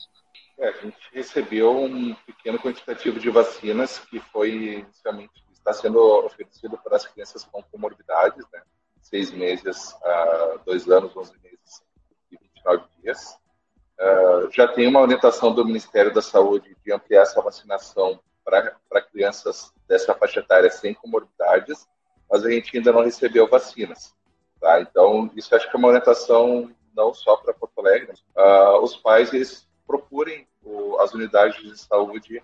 É, 0.59 0.69
a 0.69 0.73
gente 0.73 0.97
recebeu 1.13 1.77
um 1.77 2.15
pequeno 2.15 2.59
quantitativo 2.59 3.19
de 3.19 3.31
vacinas 3.31 3.99
que 3.99 4.21
foi 4.21 4.85
inicialmente 4.85 5.43
está 5.61 5.73
sendo 5.73 6.01
oferecido 6.25 6.77
para 6.79 6.97
as 6.97 7.07
crianças 7.07 7.45
com 7.45 7.63
comorbidades, 7.63 8.45
né? 8.53 8.63
Seis 9.01 9.31
meses 9.31 9.95
a 10.03 10.59
dois 10.65 10.89
anos, 10.89 11.17
onze 11.17 11.39
meses 11.43 11.83
e 12.31 12.37
29 12.37 12.85
dias. 13.03 13.39
Uh, 14.01 14.51
já 14.51 14.67
tem 14.67 14.87
uma 14.87 15.01
orientação 15.01 15.53
do 15.53 15.65
Ministério 15.65 16.13
da 16.13 16.23
Saúde 16.23 16.75
de 16.83 16.91
ampliar 16.91 17.21
essa 17.21 17.43
vacinação 17.43 18.19
para 18.43 19.03
crianças 19.03 19.73
dessa 19.87 20.15
faixa 20.15 20.41
etária 20.41 20.71
sem 20.71 20.95
comorbidades, 20.95 21.87
mas 22.31 22.43
a 22.45 22.51
gente 22.51 22.75
ainda 22.75 22.93
não 22.93 23.05
recebeu 23.05 23.47
vacinas. 23.47 24.15
Tá? 24.59 24.81
Então, 24.81 25.31
isso 25.37 25.55
acho 25.55 25.71
que 25.71 25.77
é 25.77 25.79
uma 25.79 25.89
orientação 25.89 26.71
não 26.97 27.13
só 27.13 27.37
para 27.37 27.53
Porto 27.53 27.79
Alegre. 27.79 28.15
Uh, 28.35 28.83
os 28.83 28.97
pais 28.97 29.35
eles 29.35 29.69
procurem 29.87 30.49
o, 30.63 30.99
as 30.99 31.13
unidades 31.13 31.63
de 31.63 31.79
saúde 31.79 32.43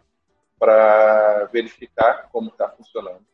para 0.58 1.44
verificar 1.52 2.28
como 2.30 2.48
está 2.48 2.68
funcionando, 2.68 3.24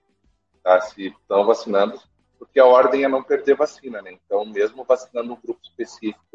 tá? 0.62 0.80
se 0.80 1.08
estão 1.08 1.44
vacinando, 1.44 2.00
porque 2.38 2.58
a 2.58 2.66
ordem 2.66 3.04
é 3.04 3.08
não 3.08 3.22
perder 3.22 3.56
vacina. 3.56 4.00
Né? 4.00 4.12
Então, 4.12 4.44
mesmo 4.44 4.84
vacinando 4.84 5.32
um 5.32 5.40
grupo 5.40 5.60
específico 5.62 6.31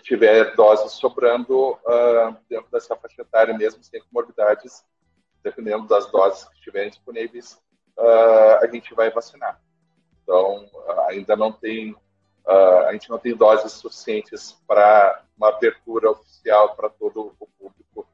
se 0.00 0.06
tiver 0.06 0.54
doses 0.56 0.92
sobrando 0.92 1.72
uh, 1.72 2.36
dentro 2.48 2.70
dessa 2.72 2.96
faixa 2.96 3.20
etária, 3.22 3.56
mesmo 3.56 3.84
sem 3.84 4.02
comorbidades, 4.04 4.84
dependendo 5.42 5.86
das 5.86 6.10
doses 6.10 6.44
que 6.48 6.54
estiverem 6.54 6.90
disponíveis, 6.90 7.60
uh, 7.98 8.62
a 8.62 8.66
gente 8.66 8.94
vai 8.94 9.10
vacinar. 9.10 9.60
Então, 10.22 10.64
uh, 10.64 11.00
ainda 11.08 11.36
não 11.36 11.52
tem, 11.52 11.94
a 12.88 12.92
gente 12.92 13.08
não 13.10 13.18
tem 13.18 13.36
doses 13.36 13.72
suficientes 13.72 14.52
para 14.66 15.22
uma 15.36 15.50
abertura 15.50 16.10
oficial 16.10 16.74
para 16.74 16.88
todo 16.88 17.32
o 17.38 17.46
público 17.46 18.08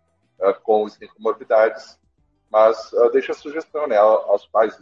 com 0.62 0.86
e 0.86 0.90
sem 0.90 1.08
comorbidades, 1.08 1.98
mas 2.50 2.90
deixa 3.12 3.32
a 3.32 3.34
sugestão 3.34 3.86
né, 3.86 3.96
aos 3.96 4.46
pais 4.46 4.76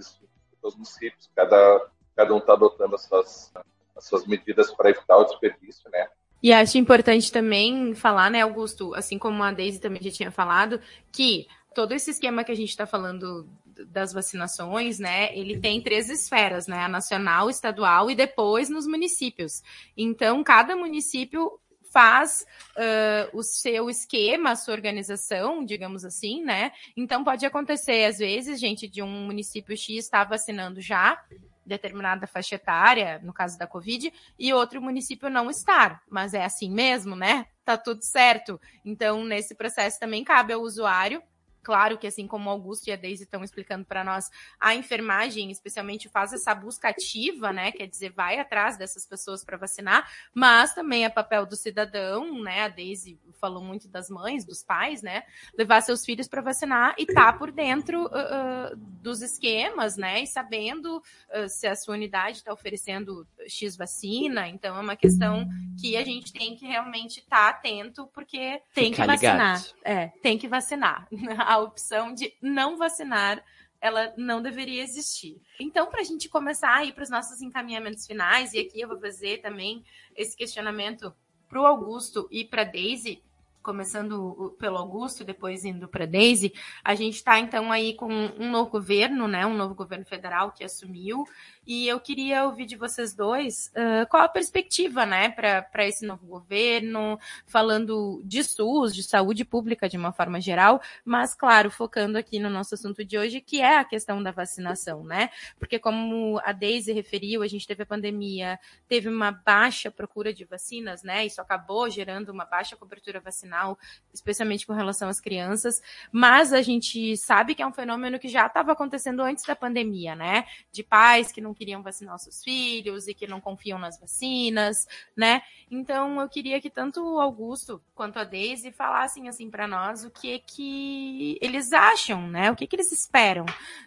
dos 0.61 0.75
municípios, 0.75 1.31
cada, 1.37 1.89
cada 2.17 2.35
um 2.35 2.39
está 2.39 2.55
adotando 2.55 2.97
as 2.97 3.03
suas, 3.03 3.53
as 3.95 4.07
suas 4.07 4.27
medidas 4.27 4.73
para 4.73 4.91
evitar 4.91 5.19
o 5.19 5.25
desperdício, 5.25 5.89
né? 5.91 6.09
E 6.45 6.53
acho 6.53 6.77
importante 6.77 7.33
também 7.33 7.95
falar, 7.95 8.31
né, 8.31 8.43
Augusto, 8.43 8.95
assim 8.95 9.19
como 9.19 9.43
a 9.43 9.51
Daisy 9.51 9.81
também 9.81 10.03
já 10.03 10.11
tinha 10.11 10.31
falado, 10.31 10.79
que 11.11 11.47
todo 11.75 11.93
esse 11.93 12.11
esquema 12.11 12.45
que 12.45 12.53
a 12.53 12.55
gente 12.55 12.69
está 12.69 12.85
falando 12.85 13.49
das 13.89 14.13
vacinações, 14.13 14.99
né, 14.99 15.35
ele 15.35 15.59
tem 15.59 15.81
três 15.81 16.11
esferas, 16.11 16.67
né, 16.67 16.81
a 16.81 16.89
nacional, 16.89 17.49
estadual 17.49 18.11
e 18.11 18.15
depois 18.15 18.69
nos 18.69 18.87
municípios. 18.87 19.63
Então, 19.97 20.45
cada 20.45 20.77
município 20.77 21.51
faz 21.91 22.45
uh, 22.77 23.39
o 23.39 23.43
seu 23.43 23.89
esquema, 23.89 24.51
a 24.51 24.57
sua 24.57 24.75
organização, 24.75 25.65
digamos 25.65 26.05
assim, 26.05 26.43
né? 26.43 26.73
Então 26.95 27.25
pode 27.25 27.47
acontecer, 27.47 28.05
às 28.05 28.19
vezes, 28.19 28.61
gente, 28.61 28.87
de 28.87 29.01
um 29.01 29.27
município 29.27 29.75
X 29.77 30.05
estar 30.05 30.25
vacinando 30.25 30.81
já, 30.81 31.25
determinada 31.67 32.27
faixa 32.27 32.57
etária, 32.57 33.21
no 33.23 33.33
caso 33.33 33.59
da 33.59 33.67
Covid, 33.67 34.13
e 34.39 34.53
outro 34.53 34.81
município 34.81 35.31
não 35.31 35.51
estar. 35.51 36.03
Mas 36.09 36.35
é 36.35 36.45
assim 36.45 36.71
mesmo, 36.71 37.17
né? 37.17 37.47
Tá 37.65 37.77
tudo 37.77 38.03
certo. 38.03 38.61
Então, 38.85 39.25
nesse 39.25 39.55
processo 39.55 39.99
também 39.99 40.23
cabe 40.23 40.53
ao 40.53 40.61
usuário 40.61 41.23
Claro 41.65 41.97
que, 41.97 42.07
assim 42.07 42.27
como 42.27 42.51
o 42.51 42.53
Augusto 42.53 42.89
e 42.89 42.93
a 42.93 42.97
Deise 42.97 43.25
estão 43.25 43.43
explicando 43.43 43.87
para 43.87 44.05
nós, 44.05 44.31
a 44.61 44.75
enfermagem, 44.75 45.51
especialmente, 45.51 46.11
faz 46.11 46.33
essa 46.33 46.55
busca 46.55 46.91
ativa, 46.91 47.53
né? 47.53 47.73
Quer 47.73 47.87
dizer, 47.87 48.13
vai 48.13 48.39
atrás 48.39 48.77
dessas 48.77 49.07
pessoas 49.07 49.43
para 49.43 49.57
vacinar, 49.57 50.07
mas 50.35 50.75
também 50.75 51.05
é 51.05 51.09
papel 51.09 51.47
do 51.47 51.57
cidadão, 51.57 52.43
né? 52.43 52.65
A 52.65 52.69
Deise 52.69 53.19
falou 53.41 53.63
muito 53.63 53.89
das 53.89 54.11
mães, 54.11 54.45
dos 54.45 54.63
pais, 54.63 55.01
né? 55.03 55.23
Levar 55.57 55.81
seus 55.81 56.05
filhos 56.05 56.29
para 56.29 56.43
vacinar 56.43 56.95
e 56.99 57.07
tá 57.07 57.33
por 57.33 57.51
dentro 57.51 58.05
uh, 58.05 58.09
uh, 58.09 58.77
dos 58.77 59.23
esquemas, 59.23 59.97
né? 59.97 60.23
E 60.23 60.27
sabendo 60.27 60.99
uh, 60.99 61.49
se 61.49 61.67
a 61.67 61.75
sua 61.75 61.95
unidade 61.95 62.39
está 62.39 62.53
oferecendo 62.53 63.27
X 63.49 63.75
vacina. 63.75 64.49
Então, 64.49 64.77
é 64.77 64.81
uma 64.81 64.97
questão 64.97 65.49
que 65.81 65.97
a 65.97 66.05
gente 66.05 66.33
tem 66.33 66.55
que 66.57 66.67
realmente 66.67 67.21
estar 67.21 67.37
tá 67.37 67.49
atento, 67.49 68.07
porque 68.09 68.61
tem 68.75 68.91
Ficar 68.91 69.03
que 69.03 69.09
vacinar. 69.09 69.57
Ligado. 69.59 69.75
É, 69.85 70.07
tem 70.23 70.39
que 70.39 70.49
vacinar. 70.49 71.09
a 71.55 71.59
opção 71.59 72.13
de 72.13 72.35
não 72.41 72.77
vacinar 72.77 73.43
ela 73.81 74.15
não 74.17 74.41
deveria 74.41 74.83
existir. 74.83 75.43
Então, 75.61 75.89
para 75.89 76.01
a 76.01 76.05
gente 76.05 76.27
começar 76.27 76.75
a 76.75 76.85
ir 76.87 76.95
para 76.95 77.03
os 77.03 77.11
nossos 77.11 77.43
encaminhamentos 77.43 78.07
finais, 78.07 78.55
e 78.55 78.59
aqui 78.59 78.81
eu 78.81 78.89
vou 78.89 78.99
fazer 78.99 79.43
também 79.43 79.85
esse 80.17 80.35
questionamento 80.35 81.15
para 81.51 81.61
o 81.61 81.67
Augusto 81.67 82.27
e 82.31 82.47
para 82.47 82.63
a 82.63 82.65
Daisy, 82.65 83.23
começando 83.63 84.57
pelo 84.59 84.79
Augusto, 84.79 85.23
depois 85.23 85.67
indo 85.67 85.87
para 85.87 86.07
Daisy, 86.07 86.55
a 86.83 86.95
gente 86.95 87.17
está 87.17 87.39
então 87.39 87.71
aí 87.71 87.93
com 87.95 88.09
um 88.11 88.51
novo 88.51 88.71
governo, 88.71 89.29
né, 89.29 89.45
um 89.45 89.55
novo 89.55 89.75
governo 89.75 90.07
federal 90.07 90.53
que 90.53 90.65
assumiu, 90.65 91.25
e 91.67 91.89
eu 91.89 91.99
queria 91.99 92.45
ouvir 92.45 92.67
de 92.67 92.77
vocês 92.77 93.15
dois 93.15 93.73
uh, 93.77 94.07
qual 94.09 94.23
a 94.23 94.29
perspectiva, 94.29 95.07
né, 95.07 95.31
para 95.31 95.87
esse 95.87 96.05
novo 96.07 96.27
governo, 96.27 97.19
falando 97.47 98.21
de 98.25 98.45
SUS, 98.45 98.95
de 98.95 99.03
saúde 99.03 99.45
pública 99.45 99.89
de 99.89 99.97
uma 99.97 100.13
forma 100.13 100.41
geral, 100.41 100.81
mas, 101.05 101.35
claro, 101.35 101.71
focando 101.71 102.19
aqui 102.19 102.39
no 102.39 102.51
nosso 102.51 102.75
assunto 102.75 103.05
de 103.05 103.17
hoje, 103.17 103.41
que 103.41 103.61
é 103.61 103.79
a 103.79 103.85
questão 103.85 104.23
da 104.23 104.31
vacinação, 104.31 105.05
né? 105.05 105.31
Porque, 105.59 105.79
como 105.79 106.41
a 106.45 106.53
Daisy 106.53 106.93
referiu, 106.93 107.43
a 107.43 107.47
gente 107.47 107.67
teve 107.67 107.83
a 107.83 107.87
pandemia, 107.87 108.59
teve 108.87 109.09
uma 109.09 109.31
baixa 109.31 109.91
procura 109.91 110.33
de 110.33 110.45
vacinas, 110.45 111.03
né? 111.03 111.25
Isso 111.25 111.41
acabou 111.41 111.89
gerando 111.89 112.31
uma 112.31 112.45
baixa 112.45 112.77
cobertura 112.77 113.21
vacinal, 113.21 113.79
especialmente 114.13 114.67
com 114.67 114.73
relação 114.73 115.09
às 115.09 115.21
crianças, 115.21 115.81
mas 116.13 116.53
a 116.53 116.61
gente 116.61 117.17
sabe 117.17 117.55
que 117.55 117.63
é 117.63 117.67
um 117.67 117.73
fenômeno 117.73 118.19
que 118.19 118.29
já 118.29 118.47
estava 118.47 118.73
acontecendo 118.73 119.23
antes 119.23 119.45
da 119.45 119.57
pandemia, 119.57 120.15
né? 120.15 120.45
De 120.71 120.83
pais 120.83 121.33
que 121.33 121.41
não 121.41 121.54
queriam 121.55 121.83
vacinar 121.83 122.15
os 122.17 122.23
seus 122.23 122.43
filhos 122.43 123.09
e 123.09 123.15
que 123.15 123.27
não 123.27 123.41
confiam 123.41 123.79
nas 123.79 123.99
vacinas, 123.99 124.87
né? 125.17 125.43
Então 125.71 126.21
eu 126.21 126.29
queria 126.29 126.61
que 126.61 126.69
tanto 126.69 127.01
o 127.03 127.21
Augusto 127.21 127.81
quanto 127.95 128.19
a 128.19 128.25
Daisy 128.25 128.73
falassem 128.73 129.29
assim 129.29 129.51
para 129.51 129.67
nós 129.67 130.05
o 130.05 130.11
que 130.11 130.39
que 130.41 131.39
eles 131.41 131.73
acham, 131.73 132.29
né? 132.29 132.51
O 132.51 132.57
que 132.57 132.67
que 132.67 132.77
eles 132.77 132.93
esperam 132.93 133.47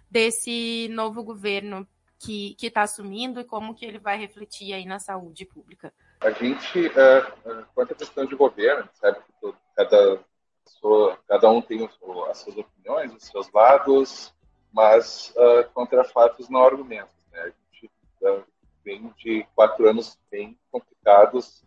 desse 0.10 0.88
novo 0.92 1.24
governo 1.24 1.88
que 2.20 2.56
está 2.62 2.82
assumindo 2.82 3.40
e 3.40 3.44
como 3.44 3.76
que 3.76 3.86
ele 3.86 4.00
vai 4.00 4.18
refletir 4.18 4.74
aí 4.74 4.86
na 4.86 5.00
saúde 5.00 5.46
pública. 5.46 5.94
A 6.20 6.32
gente, 6.32 6.88
uh, 6.88 7.66
quanto 7.76 7.94
à 7.94 7.96
questão 7.96 8.26
de 8.26 8.36
governo, 8.36 8.90
sabe 8.94 9.20
que 9.20 9.54
cada, 9.76 10.20
cada 11.28 11.50
um 11.50 11.62
tem 11.62 11.86
as 11.86 12.38
suas 12.40 12.58
opiniões, 12.58 13.14
os 13.14 13.24
seus 13.24 13.52
lados, 13.52 14.34
mas 14.74 15.34
uh, 15.38 15.70
contra 15.74 16.04
fatos 16.04 16.50
não 16.50 16.62
argumentos 17.40 18.48
vem 18.84 19.14
de 19.18 19.46
quatro 19.54 19.90
anos 19.90 20.18
bem 20.32 20.58
complicados 20.72 21.64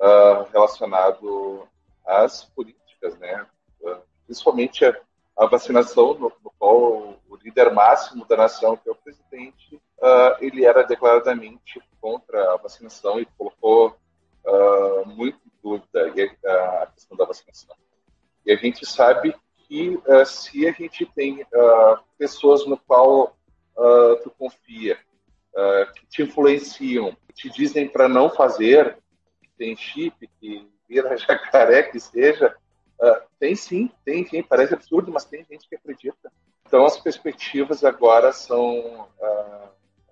uh, 0.00 0.50
relacionado 0.50 1.68
às 2.06 2.44
políticas, 2.44 3.18
né? 3.18 3.46
Uh, 3.82 3.98
principalmente 4.24 4.84
a, 4.84 4.98
a 5.36 5.46
vacinação, 5.46 6.14
no, 6.14 6.32
no, 6.42 6.52
qual 6.58 7.18
o 7.28 7.36
líder 7.42 7.72
máximo 7.72 8.24
da 8.26 8.36
nação, 8.36 8.76
que 8.76 8.88
é 8.88 8.92
o 8.92 8.96
presidente, 8.96 9.76
uh, 9.76 10.36
ele 10.40 10.64
era 10.64 10.82
declaradamente 10.82 11.78
contra 12.00 12.54
a 12.54 12.56
vacinação 12.56 13.20
e 13.20 13.26
colocou 13.36 13.96
muito 15.06 15.38
em 15.46 15.52
dúvida 15.62 16.12
a 16.82 16.86
questão 16.86 17.16
da 17.16 17.24
vacinação. 17.24 17.76
E 18.44 18.52
a 18.52 18.56
gente 18.56 18.84
sabe 18.84 19.36
que 19.68 19.96
uh, 19.96 20.26
se 20.26 20.66
a 20.66 20.72
gente 20.72 21.06
tem 21.06 21.42
uh, 21.42 21.98
pessoas 22.18 22.66
no 22.66 22.76
qual 22.76 23.36
te 26.12 26.22
influenciam, 26.22 27.16
te 27.34 27.48
dizem 27.48 27.88
para 27.88 28.08
não 28.08 28.28
fazer, 28.28 28.98
que 29.40 29.48
tem 29.56 29.74
chip, 29.74 30.28
que 30.38 30.68
vira 30.88 31.16
jacaré, 31.16 31.84
que 31.84 31.98
seja, 31.98 32.54
tem 33.40 33.56
sim, 33.56 33.90
tem 34.04 34.24
sim, 34.26 34.42
parece 34.42 34.74
absurdo, 34.74 35.10
mas 35.10 35.24
tem 35.24 35.44
gente 35.50 35.66
que 35.68 35.74
acredita. 35.74 36.30
Então 36.66 36.84
as 36.84 37.00
perspectivas 37.00 37.82
agora 37.82 38.30
são 38.32 39.08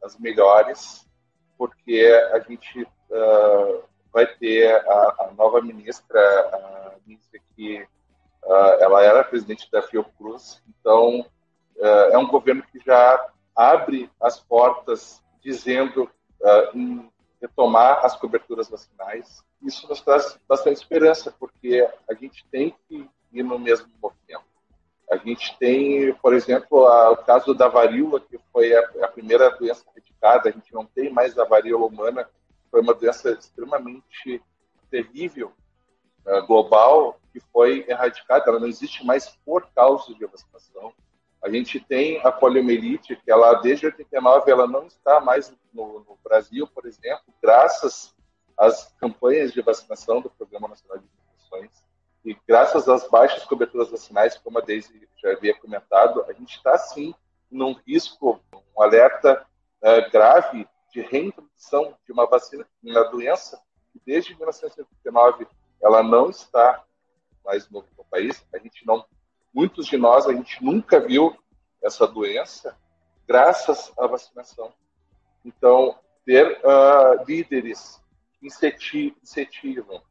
as 0.03 0.19
melhores, 0.19 1.07
porque 1.59 2.11
a 2.33 2.41
gente 2.41 2.87
vai 4.13 4.27
ter 4.27 4.75
a, 4.75 5.17
a 5.21 5.35
nova 5.37 5.61
ministra, 5.61 6.19
a 6.21 6.95
ministra 7.07 7.39
que 7.55 7.87
Uh, 8.45 8.83
ela 8.83 9.05
era 9.05 9.23
presidente 9.23 9.71
da 9.71 9.83
Fiocruz, 9.83 10.63
então 10.69 11.21
uh, 11.77 12.11
é 12.11 12.19
um 12.19 12.27
governo 12.27 12.63
que 12.73 12.81
já 12.85 13.29
abre 13.55 14.11
as 14.21 14.41
portas 14.41 15.23
dizendo 15.61 16.05
uh, 16.41 16.77
em 16.77 17.11
retomar 17.41 18.05
as 18.05 18.17
coberturas 18.17 18.69
vacinais. 18.69 19.43
Isso 19.63 19.87
nos 19.89 20.01
traz 20.01 20.39
bastante 20.49 20.77
esperança, 20.77 21.35
porque 21.39 21.87
a 22.09 22.15
gente 22.15 22.45
tem 22.51 22.75
que 22.89 23.09
ir 23.33 23.43
no 23.43 23.59
mesmo 23.59 23.89
movimento. 24.03 24.45
A 25.11 25.17
gente 25.17 25.57
tem, 25.59 26.15
por 26.15 26.33
exemplo, 26.33 26.87
a, 26.87 27.11
o 27.11 27.17
caso 27.19 27.53
da 27.53 27.69
varíola, 27.69 28.21
que 28.21 28.39
foi 28.53 28.75
a, 28.75 28.81
a 29.03 29.09
primeira 29.09 29.51
doença 29.51 29.85
erradicada, 29.91 30.49
a 30.49 30.53
gente 30.53 30.73
não 30.73 30.87
tem 30.87 31.11
mais 31.11 31.39
a 31.39 31.45
varíola 31.45 31.87
humana, 31.87 32.29
foi 32.71 32.81
uma 32.81 32.95
doença 32.95 33.31
extremamente 33.33 34.43
terrível, 34.91 35.53
global, 36.47 37.19
que 37.33 37.41
foi 37.53 37.85
erradicada, 37.89 38.45
ela 38.49 38.61
não 38.61 38.67
existe 38.67 39.05
mais 39.05 39.29
por 39.45 39.67
causa 39.75 40.15
de 40.15 40.27
vacinação. 40.27 40.93
A 41.43 41.49
gente 41.49 41.81
tem 41.81 42.21
a 42.25 42.31
poliomielite, 42.31 43.17
que 43.17 43.31
ela 43.31 43.55
desde 43.55 43.87
89 43.87 44.51
ela 44.51 44.67
não 44.67 44.87
está 44.87 45.21
mais 45.21 45.53
no, 45.73 46.01
no, 46.01 46.19
Brasil, 46.23 46.67
por 46.67 46.87
exemplo, 46.87 47.33
graças 47.43 48.15
às 48.57 48.93
campanhas 49.01 49.53
de 49.53 49.63
vacinação 49.63 50.21
do 50.21 50.31
Programa 50.31 50.69
Nacional 50.69 50.99
de 50.99 51.07
Imunizações 51.07 51.85
e 52.25 52.37
graças 52.47 52.89
às 52.89 53.09
baixas 53.09 53.45
coberturas 53.45 53.91
vacinais, 53.91 54.37
como 54.37 54.59
a 54.59 54.61
Deise 54.61 55.09
já 55.17 55.33
havia 55.33 55.59
comentado, 55.59 56.25
a 56.29 56.33
gente 56.35 56.57
está 56.57 56.77
sim 56.77 57.15
num 57.51 57.73
risco, 57.87 58.39
um 58.77 58.83
alerta 58.83 59.47
uh, 59.83 60.11
grave 60.11 60.69
de 60.93 61.01
reintrodução 61.01 61.95
de 62.05 62.13
uma 62.13 62.27
vacina, 62.27 62.67
uma 62.83 63.05
doença 63.05 63.61
que 63.93 64.01
desde 64.05 64.37
1989 64.37 65.47
ela 65.83 66.03
não 66.03 66.31
está 66.31 66.85
mais 67.45 67.69
no, 67.71 67.85
no 67.97 68.05
país. 68.05 68.45
A 68.55 68.59
gente 68.59 68.87
não, 68.87 69.05
muitos 69.53 69.87
de 69.87 69.97
nós, 69.97 70.27
a 70.27 70.33
gente 70.33 70.63
nunca 70.63 71.01
viu 71.01 71.37
essa 71.83 72.07
doença 72.07 72.77
graças 73.27 73.93
à 73.99 74.07
vacinação. 74.07 74.73
Então, 75.45 75.99
ter 76.25 76.61
uh, 76.65 77.25
líderes 77.27 78.01
que 78.39 78.47
incentivam 78.47 80.03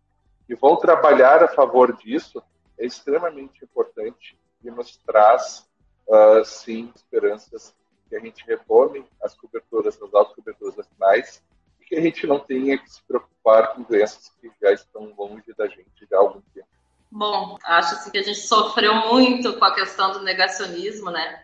e 0.48 0.56
vão 0.56 0.76
trabalhar 0.78 1.44
a 1.44 1.48
favor 1.48 1.96
disso 1.96 2.42
é 2.78 2.86
extremamente 2.86 3.64
importante 3.64 4.40
e 4.64 4.72
nos 4.72 4.98
traz, 4.98 5.70
uh, 6.08 6.44
sim, 6.44 6.92
esperanças 6.96 7.76
que 8.08 8.16
a 8.16 8.20
gente 8.20 8.46
retome 8.46 9.06
as 9.22 9.36
coberturas, 9.36 10.02
as 10.02 10.14
altas 10.14 10.36
coberturas 10.36 10.76
vacinais 10.76 11.44
e 11.80 11.86
que 11.86 11.96
a 11.96 12.02
gente 12.02 12.26
não 12.26 12.40
tenha 12.40 12.78
que 12.78 12.90
se 12.90 13.04
preocupar 13.04 13.76
com 13.76 13.84
doenças 13.84 14.30
que 14.42 14.52
já 14.62 14.72
estão 14.72 15.14
longe 15.18 15.54
da 15.56 15.68
gente 15.68 16.08
já 16.10 16.18
há 16.18 16.20
algum 16.20 16.42
tempo. 16.54 16.68
Bom, 17.12 17.58
acho 17.64 17.96
assim, 17.96 18.12
que 18.12 18.20
a 18.20 18.24
gente 18.24 18.40
sofreu 18.40 18.94
muito 19.08 19.54
com 19.54 19.66
a 19.66 19.74
questão 19.74 20.12
do 20.12 20.22
negacionismo, 20.22 21.10
né? 21.10 21.44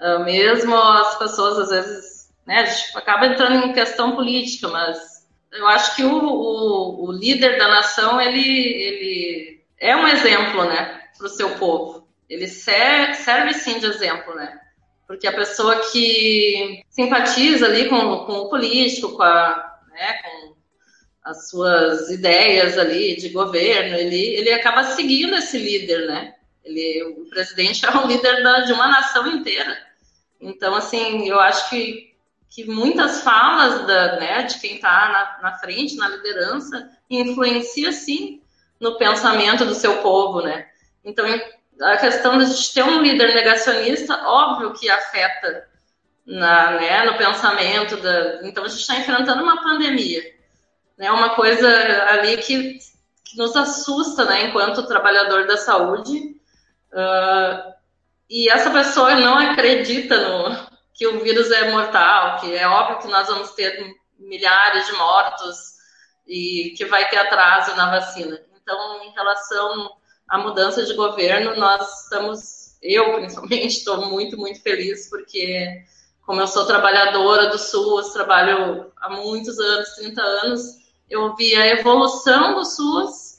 Uh, 0.00 0.24
mesmo 0.24 0.74
as 0.74 1.18
pessoas, 1.18 1.58
às 1.58 1.70
vezes, 1.70 2.34
né, 2.46 2.60
a 2.60 2.64
gente 2.64 2.96
acaba 2.96 3.26
entrando 3.26 3.66
em 3.66 3.72
questão 3.72 4.16
política, 4.16 4.68
mas 4.68 5.26
eu 5.52 5.68
acho 5.68 5.94
que 5.94 6.04
o, 6.04 6.18
o, 6.18 7.06
o 7.06 7.12
líder 7.12 7.58
da 7.58 7.68
nação, 7.68 8.20
ele, 8.20 8.40
ele 8.40 9.64
é 9.78 9.94
um 9.94 10.08
exemplo, 10.08 10.64
né, 10.64 11.02
para 11.16 11.26
o 11.26 11.30
seu 11.30 11.50
povo. 11.58 12.08
Ele 12.28 12.48
serve, 12.48 13.14
serve 13.14 13.54
sim 13.54 13.78
de 13.78 13.86
exemplo, 13.86 14.34
né? 14.34 14.58
Porque 15.06 15.26
a 15.26 15.32
pessoa 15.32 15.76
que 15.90 16.82
simpatiza 16.88 17.66
ali 17.66 17.88
com, 17.88 18.24
com 18.24 18.32
o 18.32 18.48
político, 18.48 19.16
com, 19.16 19.22
a, 19.22 19.78
né, 19.92 20.14
com 20.22 20.53
as 21.24 21.48
suas 21.48 22.10
ideias 22.10 22.76
ali 22.76 23.16
de 23.16 23.30
governo, 23.30 23.96
ele, 23.96 24.36
ele 24.36 24.52
acaba 24.52 24.84
seguindo 24.84 25.34
esse 25.34 25.56
líder, 25.56 26.06
né? 26.06 26.34
Ele, 26.62 27.02
o 27.18 27.30
presidente 27.30 27.84
é 27.84 27.90
o 27.90 28.06
líder 28.06 28.42
da, 28.42 28.60
de 28.60 28.72
uma 28.72 28.88
nação 28.88 29.26
inteira. 29.26 29.76
Então, 30.38 30.74
assim, 30.74 31.26
eu 31.26 31.40
acho 31.40 31.70
que, 31.70 32.14
que 32.50 32.64
muitas 32.64 33.22
falas 33.22 33.86
da, 33.86 34.16
né, 34.16 34.42
de 34.42 34.60
quem 34.60 34.74
está 34.74 35.38
na, 35.40 35.50
na 35.50 35.58
frente, 35.58 35.96
na 35.96 36.08
liderança, 36.08 36.90
influencia, 37.08 37.90
sim, 37.90 38.42
no 38.78 38.98
pensamento 38.98 39.64
do 39.64 39.74
seu 39.74 40.02
povo, 40.02 40.42
né? 40.42 40.66
Então, 41.02 41.24
a 41.80 41.96
questão 41.96 42.36
de 42.38 42.74
ter 42.74 42.82
um 42.82 43.00
líder 43.00 43.34
negacionista, 43.34 44.14
óbvio 44.26 44.74
que 44.74 44.90
afeta 44.90 45.68
na, 46.26 46.72
né, 46.72 47.04
no 47.04 47.16
pensamento. 47.16 47.96
Da... 47.96 48.40
Então, 48.42 48.64
a 48.64 48.68
gente 48.68 48.80
está 48.80 48.96
enfrentando 48.96 49.42
uma 49.42 49.62
pandemia 49.62 50.33
né, 50.96 51.10
uma 51.10 51.30
coisa 51.34 51.68
ali 52.10 52.36
que, 52.38 52.78
que 53.24 53.36
nos 53.36 53.56
assusta, 53.56 54.24
né, 54.24 54.44
enquanto 54.44 54.86
trabalhador 54.86 55.46
da 55.46 55.56
saúde. 55.56 56.36
Uh, 56.92 57.74
e 58.30 58.48
essa 58.50 58.70
pessoa 58.70 59.14
não 59.16 59.36
acredita 59.36 60.16
no, 60.16 60.56
que 60.94 61.06
o 61.06 61.22
vírus 61.22 61.50
é 61.50 61.70
mortal, 61.70 62.40
que 62.40 62.54
é 62.54 62.66
óbvio 62.66 62.98
que 62.98 63.08
nós 63.08 63.26
vamos 63.26 63.50
ter 63.50 63.94
milhares 64.18 64.86
de 64.86 64.92
mortos 64.92 65.74
e 66.26 66.74
que 66.76 66.84
vai 66.84 67.08
ter 67.08 67.18
atraso 67.18 67.76
na 67.76 67.90
vacina. 67.90 68.40
Então, 68.62 69.02
em 69.02 69.10
relação 69.10 69.90
à 70.28 70.38
mudança 70.38 70.84
de 70.84 70.94
governo, 70.94 71.56
nós 71.56 72.04
estamos, 72.04 72.78
eu 72.82 73.14
principalmente, 73.14 73.78
estou 73.78 74.06
muito, 74.06 74.38
muito 74.38 74.62
feliz, 74.62 75.10
porque 75.10 75.84
como 76.24 76.40
eu 76.40 76.46
sou 76.46 76.64
trabalhadora 76.64 77.48
do 77.48 77.58
SUS, 77.58 78.12
trabalho 78.12 78.90
há 78.96 79.10
muitos 79.10 79.58
anos, 79.58 79.90
30 79.90 80.22
anos, 80.22 80.60
eu 81.14 81.34
vi 81.36 81.54
a 81.54 81.68
evolução 81.68 82.54
do 82.54 82.64
SUS 82.64 83.38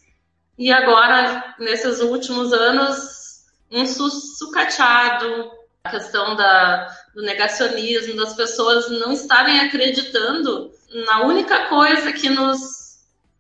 e 0.58 0.72
agora, 0.72 1.56
nesses 1.60 2.00
últimos 2.00 2.54
anos, 2.54 3.44
um 3.70 3.86
SUS 3.86 4.38
sucateado, 4.38 5.52
a 5.84 5.92
questão 5.92 6.36
da, 6.36 6.88
do 7.14 7.22
negacionismo, 7.22 8.16
das 8.16 8.34
pessoas 8.34 8.90
não 8.90 9.12
estarem 9.12 9.60
acreditando 9.60 10.72
na 11.06 11.24
única 11.24 11.68
coisa 11.68 12.14
que 12.14 12.30
nos, 12.30 12.62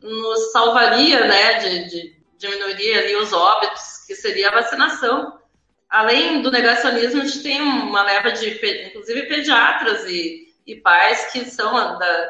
nos 0.01 0.51
salvaria, 0.51 1.25
né, 1.25 1.53
de, 1.59 2.15
de 2.37 2.47
ali 2.47 3.15
os 3.15 3.31
óbitos, 3.31 4.05
que 4.05 4.15
seria 4.15 4.49
a 4.49 4.55
vacinação. 4.55 5.39
Além 5.89 6.41
do 6.41 6.51
negacionismo, 6.51 7.21
a 7.21 7.25
gente 7.25 7.41
tem 7.41 7.61
uma 7.61 8.03
leva 8.03 8.31
de, 8.33 8.49
inclusive, 8.87 9.23
pediatras 9.27 10.03
e, 10.05 10.53
e 10.67 10.75
pais 10.75 11.31
que 11.31 11.45
são 11.45 11.73
da, 11.97 12.29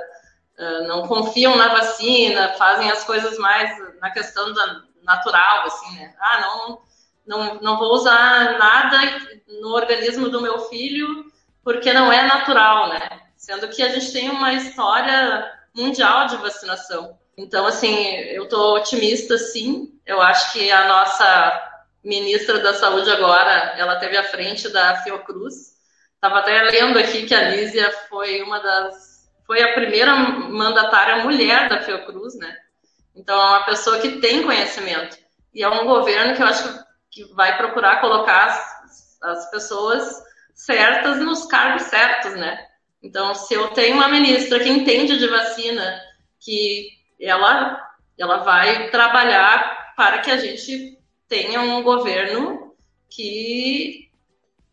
não 0.87 1.07
confiam 1.07 1.55
na 1.55 1.69
vacina, 1.69 2.53
fazem 2.53 2.89
as 2.89 3.03
coisas 3.03 3.37
mais 3.37 3.77
na 3.99 4.09
questão 4.11 4.53
da 4.53 4.83
natural, 5.03 5.67
assim, 5.67 5.95
né? 5.95 6.13
Ah, 6.19 6.41
não, 6.41 6.81
não, 7.25 7.55
não 7.61 7.79
vou 7.79 7.93
usar 7.93 8.57
nada 8.57 8.97
no 9.61 9.69
organismo 9.69 10.29
do 10.29 10.41
meu 10.41 10.59
filho 10.61 11.25
porque 11.63 11.93
não 11.93 12.11
é 12.11 12.23
natural, 12.23 12.89
né? 12.89 12.99
Sendo 13.37 13.67
que 13.69 13.81
a 13.81 13.89
gente 13.89 14.11
tem 14.11 14.29
uma 14.29 14.53
história 14.53 15.51
mundial 15.73 16.27
de 16.27 16.37
vacinação. 16.37 17.17
Então, 17.37 17.65
assim, 17.65 18.05
eu 18.15 18.43
estou 18.43 18.75
otimista, 18.77 19.37
sim. 19.37 19.99
Eu 20.05 20.21
acho 20.21 20.53
que 20.53 20.71
a 20.71 20.87
nossa 20.87 21.71
ministra 22.03 22.59
da 22.59 22.73
Saúde 22.73 23.09
agora, 23.09 23.73
ela 23.77 23.97
teve 23.97 24.15
à 24.15 24.23
frente 24.23 24.69
da 24.69 24.97
Fiocruz. 24.97 25.75
Estava 26.13 26.39
até 26.39 26.61
lendo 26.63 26.97
aqui 26.97 27.25
que 27.25 27.35
a 27.35 27.49
Lísia 27.49 27.91
foi 28.09 28.41
uma 28.41 28.59
das 28.59 29.04
foi 29.45 29.61
a 29.61 29.73
primeira 29.73 30.15
mandatária 30.15 31.23
mulher 31.23 31.69
da 31.69 31.81
Fiocruz, 31.81 32.35
né? 32.35 32.55
Então, 33.15 33.35
é 33.35 33.45
uma 33.45 33.65
pessoa 33.65 33.99
que 33.99 34.19
tem 34.19 34.43
conhecimento. 34.43 35.17
E 35.53 35.63
é 35.63 35.69
um 35.69 35.85
governo 35.85 36.35
que 36.35 36.41
eu 36.41 36.47
acho 36.47 36.85
que 37.09 37.23
vai 37.33 37.57
procurar 37.57 38.01
colocar 38.01 38.45
as, 38.45 39.21
as 39.21 39.51
pessoas 39.51 40.23
certas 40.53 41.19
nos 41.19 41.45
cargos 41.45 41.83
certos, 41.83 42.33
né? 42.33 42.65
Então, 43.01 43.35
se 43.35 43.53
eu 43.53 43.69
tenho 43.69 43.95
uma 43.95 44.09
ministra 44.09 44.59
que 44.59 44.69
entende 44.69 45.17
de 45.17 45.27
vacina, 45.27 46.01
que 46.39 46.89
ela, 47.19 47.79
ela 48.17 48.37
vai 48.37 48.89
trabalhar 48.89 49.93
para 49.95 50.19
que 50.19 50.31
a 50.31 50.37
gente 50.37 50.97
tenha 51.27 51.61
um 51.61 51.83
governo 51.83 52.75
que 53.09 54.09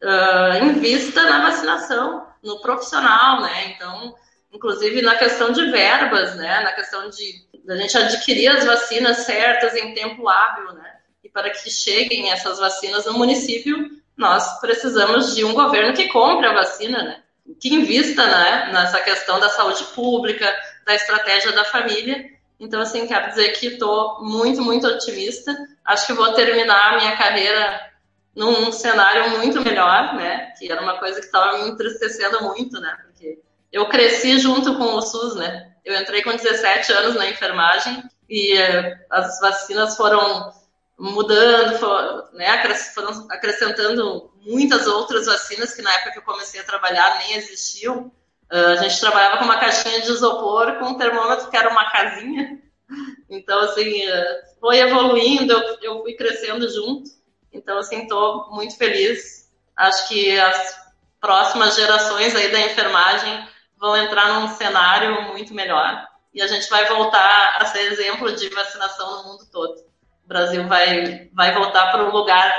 uh, 0.03 0.65
invista 0.65 1.23
na 1.25 1.43
vacinação, 1.43 2.27
no 2.43 2.61
profissional, 2.61 3.41
né? 3.43 3.67
Então, 3.67 4.15
inclusive 4.53 5.01
na 5.03 5.17
questão 5.17 5.51
de 5.51 5.71
verbas, 5.71 6.37
né? 6.37 6.61
Na 6.61 6.73
questão 6.73 7.09
de 7.09 7.47
a 7.69 7.77
gente 7.77 7.97
adquirir 7.97 8.49
as 8.49 8.65
vacinas 8.65 9.19
certas 9.19 9.75
em 9.75 9.95
tempo 9.95 10.29
hábil, 10.29 10.73
né? 10.75 10.97
E 11.25 11.29
para 11.29 11.51
que 11.51 11.71
cheguem 11.71 12.31
essas 12.31 12.59
vacinas 12.59 13.07
no 13.07 13.15
município, 13.15 13.91
nós 14.17 14.61
precisamos 14.61 15.35
de 15.35 15.45
um 15.45 15.55
governo 15.55 15.95
que 15.95 16.09
compre 16.09 16.47
a 16.47 16.53
vacina, 16.53 17.03
né? 17.03 17.23
Que 17.61 17.75
invista 17.75 18.27
né, 18.27 18.71
nessa 18.73 19.01
questão 19.01 19.41
da 19.41 19.49
saúde 19.49 19.85
pública, 19.95 20.47
da 20.85 20.95
estratégia 20.95 21.53
da 21.53 21.65
família. 21.65 22.31
Então, 22.61 22.81
assim, 22.81 23.07
quero 23.07 23.31
dizer 23.31 23.51
que 23.51 23.69
estou 23.69 24.23
muito, 24.23 24.63
muito 24.63 24.87
otimista. 24.87 25.57
Acho 25.85 26.07
que 26.07 26.13
vou 26.13 26.33
terminar 26.35 26.93
a 26.93 26.97
minha 26.99 27.17
carreira 27.17 27.93
num 28.35 28.71
cenário 28.71 29.31
muito 29.31 29.61
melhor, 29.61 30.15
né? 30.15 30.53
Que 30.59 30.71
era 30.71 30.81
uma 30.81 30.99
coisa 30.99 31.21
que 31.21 31.27
estava 31.27 31.59
me 31.59 31.71
entristecendo 31.71 32.43
muito, 32.43 32.81
né? 32.81 32.97
Eu 33.73 33.89
cresci 33.89 34.39
junto 34.39 34.77
com 34.77 34.85
o 34.85 35.03
SUS, 35.03 35.35
né? 35.35 35.73
Eu 35.85 35.99
entrei 35.99 36.23
com 36.23 36.37
17 36.37 36.93
anos 36.93 37.15
na 37.15 37.29
enfermagem 37.29 38.03
e 38.29 38.55
uh, 38.55 38.99
as 39.11 39.41
vacinas 39.41 39.97
foram 39.97 40.53
mudando, 40.99 41.79
foram, 41.79 42.33
né, 42.35 42.75
foram 42.95 43.27
acrescentando 43.31 44.31
muitas 44.43 44.87
outras 44.87 45.27
vacinas 45.27 45.75
que 45.75 45.83
na 45.83 45.93
época 45.93 46.13
que 46.13 46.19
eu 46.19 46.23
comecei 46.23 46.61
a 46.61 46.65
trabalhar 46.65 47.19
nem 47.19 47.35
existiam. 47.35 48.13
Uh, 48.53 48.73
a 48.73 48.77
gente 48.77 49.01
trabalhava 49.01 49.39
com 49.39 49.45
uma 49.45 49.59
caixinha 49.59 50.03
de 50.03 50.11
isopor 50.11 50.79
com 50.79 50.91
um 50.91 50.99
termômetro 50.99 51.51
que 51.51 51.57
era 51.57 51.71
uma 51.71 51.91
casinha. 51.91 52.61
Então, 53.31 53.59
assim, 53.61 54.07
uh, 54.07 54.61
foi 54.61 54.79
evoluindo, 54.81 55.55
eu 55.81 56.03
fui 56.03 56.13
crescendo 56.13 56.69
junto. 56.69 57.09
Então, 57.51 57.79
assim, 57.79 58.03
estou 58.03 58.51
muito 58.51 58.77
feliz. 58.77 59.51
Acho 59.75 60.09
que 60.09 60.39
as 60.39 60.77
próximas 61.19 61.75
gerações 61.75 62.37
aí 62.37 62.53
da 62.53 62.61
enfermagem 62.61 63.49
vão 63.83 63.97
entrar 63.97 64.41
num 64.41 64.47
cenário 64.47 65.23
muito 65.33 65.53
melhor 65.53 66.07
e 66.33 66.41
a 66.41 66.47
gente 66.47 66.71
vai 66.71 66.87
voltar 66.87 67.57
a 67.59 67.65
ser 67.67 67.81
exemplo 67.93 68.33
de 68.33 68.49
vacinação 68.49 69.19
no 69.19 69.29
mundo 69.31 69.45
todo. 69.51 69.75
O 70.25 70.29
Brasil 70.29 70.69
vai, 70.69 71.29
vai 71.35 71.53
voltar 71.53 71.91
para 71.91 72.09
um 72.09 72.13
lugar 72.13 72.55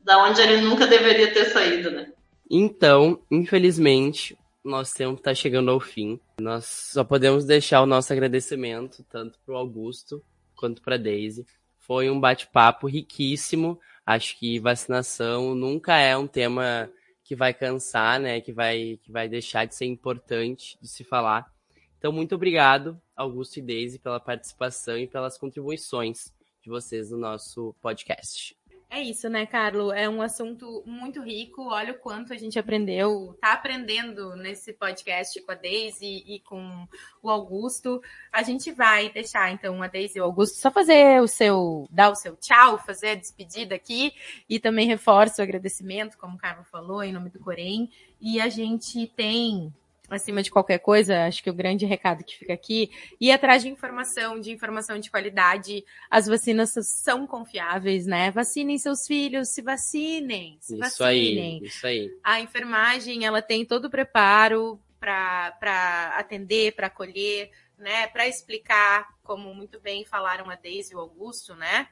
da 0.00 0.24
onde 0.24 0.40
ele 0.40 0.62
nunca 0.62 0.86
deveria 0.86 1.30
ter 1.30 1.44
saído, 1.44 1.90
né? 1.90 2.10
Então, 2.50 3.20
infelizmente, 3.30 4.36
nosso 4.64 4.94
tempo 4.94 5.18
está 5.18 5.34
chegando 5.34 5.70
ao 5.70 5.78
fim. 5.78 6.18
Nós 6.40 6.64
só 6.64 7.04
podemos 7.04 7.44
deixar 7.44 7.82
o 7.82 7.86
nosso 7.86 8.10
agradecimento 8.10 9.04
tanto 9.10 9.38
para 9.44 9.54
o 9.54 9.58
Augusto 9.58 10.24
quanto 10.56 10.80
para 10.80 10.96
Daisy. 10.96 11.46
Foi 11.80 12.08
um 12.08 12.18
bate-papo 12.18 12.88
riquíssimo. 12.88 13.78
Acho 14.06 14.38
que 14.38 14.58
vacinação 14.58 15.54
nunca 15.54 15.98
é 15.98 16.16
um 16.16 16.26
tema 16.26 16.90
que 17.24 17.36
vai 17.36 17.54
cansar, 17.54 18.20
né? 18.20 18.40
Que 18.40 18.52
vai, 18.52 18.98
que 19.02 19.10
vai 19.10 19.28
deixar 19.28 19.64
de 19.64 19.74
ser 19.74 19.86
importante 19.86 20.78
de 20.80 20.88
se 20.88 21.04
falar. 21.04 21.52
Então, 21.98 22.12
muito 22.12 22.34
obrigado, 22.34 23.00
Augusto 23.14 23.58
e 23.58 23.62
Daisy, 23.62 23.98
pela 23.98 24.18
participação 24.18 24.98
e 24.98 25.06
pelas 25.06 25.38
contribuições 25.38 26.34
de 26.60 26.68
vocês 26.68 27.10
no 27.10 27.18
nosso 27.18 27.74
podcast. 27.80 28.56
É 28.94 29.00
isso, 29.00 29.26
né, 29.30 29.46
Carlo? 29.46 29.90
É 29.90 30.06
um 30.06 30.20
assunto 30.20 30.82
muito 30.84 31.22
rico. 31.22 31.62
Olha 31.62 31.94
o 31.94 31.98
quanto 31.98 32.30
a 32.30 32.36
gente 32.36 32.58
aprendeu, 32.58 33.34
tá 33.40 33.54
aprendendo 33.54 34.36
nesse 34.36 34.74
podcast 34.74 35.40
com 35.40 35.50
a 35.50 35.54
Deise 35.54 36.22
e 36.26 36.40
com 36.40 36.86
o 37.22 37.30
Augusto. 37.30 38.02
A 38.30 38.42
gente 38.42 38.70
vai 38.70 39.08
deixar, 39.08 39.50
então, 39.50 39.82
a 39.82 39.86
Deise 39.86 40.18
e 40.18 40.20
o 40.20 40.24
Augusto 40.24 40.58
só 40.58 40.70
fazer 40.70 41.22
o 41.22 41.26
seu, 41.26 41.88
dar 41.90 42.10
o 42.10 42.14
seu 42.14 42.36
tchau, 42.36 42.76
fazer 42.76 43.08
a 43.08 43.14
despedida 43.14 43.74
aqui 43.74 44.12
e 44.46 44.60
também 44.60 44.86
reforço 44.86 45.40
o 45.40 45.42
agradecimento, 45.42 46.18
como 46.18 46.34
o 46.34 46.38
Carlo 46.38 46.62
falou, 46.64 47.02
em 47.02 47.14
nome 47.14 47.30
do 47.30 47.38
Corém. 47.38 47.90
E 48.20 48.42
a 48.42 48.50
gente 48.50 49.06
tem 49.06 49.72
acima 50.14 50.42
de 50.42 50.50
qualquer 50.50 50.78
coisa, 50.78 51.26
acho 51.26 51.42
que 51.42 51.50
o 51.50 51.54
grande 51.54 51.86
recado 51.86 52.24
que 52.24 52.36
fica 52.36 52.52
aqui, 52.52 52.90
ir 53.20 53.30
atrás 53.30 53.62
de 53.62 53.68
informação, 53.68 54.40
de 54.40 54.50
informação 54.50 54.98
de 54.98 55.10
qualidade. 55.10 55.84
As 56.10 56.26
vacinas 56.26 56.74
são 56.82 57.26
confiáveis, 57.26 58.06
né? 58.06 58.30
Vacinem 58.30 58.78
seus 58.78 59.06
filhos, 59.06 59.48
se 59.48 59.62
vacinem, 59.62 60.58
se 60.60 60.74
isso 60.74 60.80
vacinem. 60.80 61.60
Aí, 61.60 61.66
isso 61.66 61.86
aí. 61.86 62.10
A 62.22 62.40
enfermagem, 62.40 63.24
ela 63.24 63.42
tem 63.42 63.64
todo 63.64 63.86
o 63.86 63.90
preparo 63.90 64.80
para 65.00 66.14
atender, 66.16 66.72
para 66.72 66.86
acolher, 66.86 67.50
né? 67.78 68.06
Para 68.06 68.28
explicar, 68.28 69.08
como 69.22 69.52
muito 69.54 69.80
bem 69.80 70.04
falaram 70.04 70.48
a 70.48 70.54
Deise 70.54 70.92
e 70.92 70.96
o 70.96 71.00
Augusto, 71.00 71.54
né? 71.54 71.88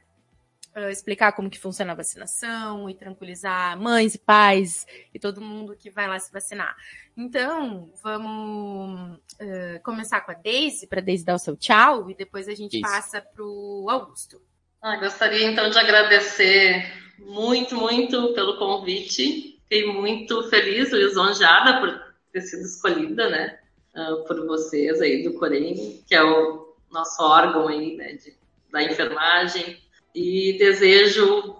Uh, 0.76 0.88
explicar 0.88 1.32
como 1.32 1.50
que 1.50 1.58
funciona 1.58 1.90
a 1.90 1.96
vacinação 1.96 2.88
e 2.88 2.94
tranquilizar 2.94 3.76
mães 3.76 4.14
e 4.14 4.18
pais 4.18 4.86
e 5.12 5.18
todo 5.18 5.40
mundo 5.40 5.74
que 5.76 5.90
vai 5.90 6.06
lá 6.06 6.16
se 6.16 6.32
vacinar. 6.32 6.76
Então, 7.16 7.92
vamos 8.00 9.16
uh, 9.16 9.82
começar 9.82 10.20
com 10.20 10.30
a 10.30 10.34
Deise, 10.34 10.86
para 10.86 11.00
a 11.00 11.02
Deise 11.02 11.24
dar 11.24 11.34
o 11.34 11.40
seu 11.40 11.56
tchau, 11.56 12.08
e 12.08 12.14
depois 12.14 12.46
a 12.46 12.54
gente 12.54 12.74
Isso. 12.74 12.82
passa 12.82 13.20
para 13.20 13.44
o 13.44 13.90
Augusto. 13.90 14.40
Ah, 14.80 14.96
gostaria 14.96 15.44
então 15.50 15.68
de 15.70 15.78
agradecer 15.78 16.86
muito, 17.18 17.74
muito 17.74 18.32
pelo 18.32 18.56
convite. 18.56 19.60
Fiquei 19.62 19.92
muito 19.92 20.48
feliz 20.50 20.92
e 20.92 20.96
lisonjeada 20.96 21.80
por 21.80 22.14
ter 22.32 22.42
sido 22.42 22.62
escolhida, 22.62 23.28
né, 23.28 23.58
uh, 23.94 24.24
por 24.24 24.46
vocês 24.46 25.00
aí 25.00 25.24
do 25.24 25.34
Corém, 25.34 26.00
que 26.06 26.14
é 26.14 26.22
o 26.22 26.76
nosso 26.90 27.20
órgão 27.22 27.66
aí, 27.66 27.96
né, 27.96 28.12
de, 28.12 28.36
da 28.70 28.84
enfermagem 28.84 29.89
e 30.14 30.56
desejo 30.58 31.56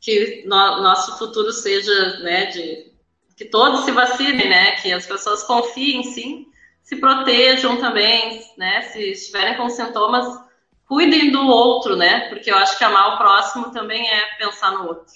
que 0.00 0.42
no, 0.46 0.82
nosso 0.82 1.16
futuro 1.18 1.52
seja, 1.52 2.18
né, 2.18 2.46
de 2.46 2.92
que 3.36 3.44
todos 3.44 3.84
se 3.84 3.92
vacinem, 3.92 4.48
né, 4.48 4.72
que 4.76 4.92
as 4.92 5.06
pessoas 5.06 5.42
confiem 5.44 6.02
sim, 6.02 6.46
se 6.82 6.96
protejam 6.96 7.76
também, 7.78 8.42
né, 8.58 8.82
se 8.82 9.12
estiverem 9.12 9.56
com 9.56 9.68
sintomas, 9.68 10.26
cuidem 10.86 11.30
do 11.30 11.40
outro, 11.46 11.96
né, 11.96 12.28
porque 12.28 12.50
eu 12.50 12.56
acho 12.56 12.76
que 12.76 12.84
amar 12.84 13.14
o 13.14 13.18
próximo 13.18 13.70
também 13.70 14.06
é 14.08 14.36
pensar 14.38 14.72
no 14.72 14.88
outro, 14.88 15.14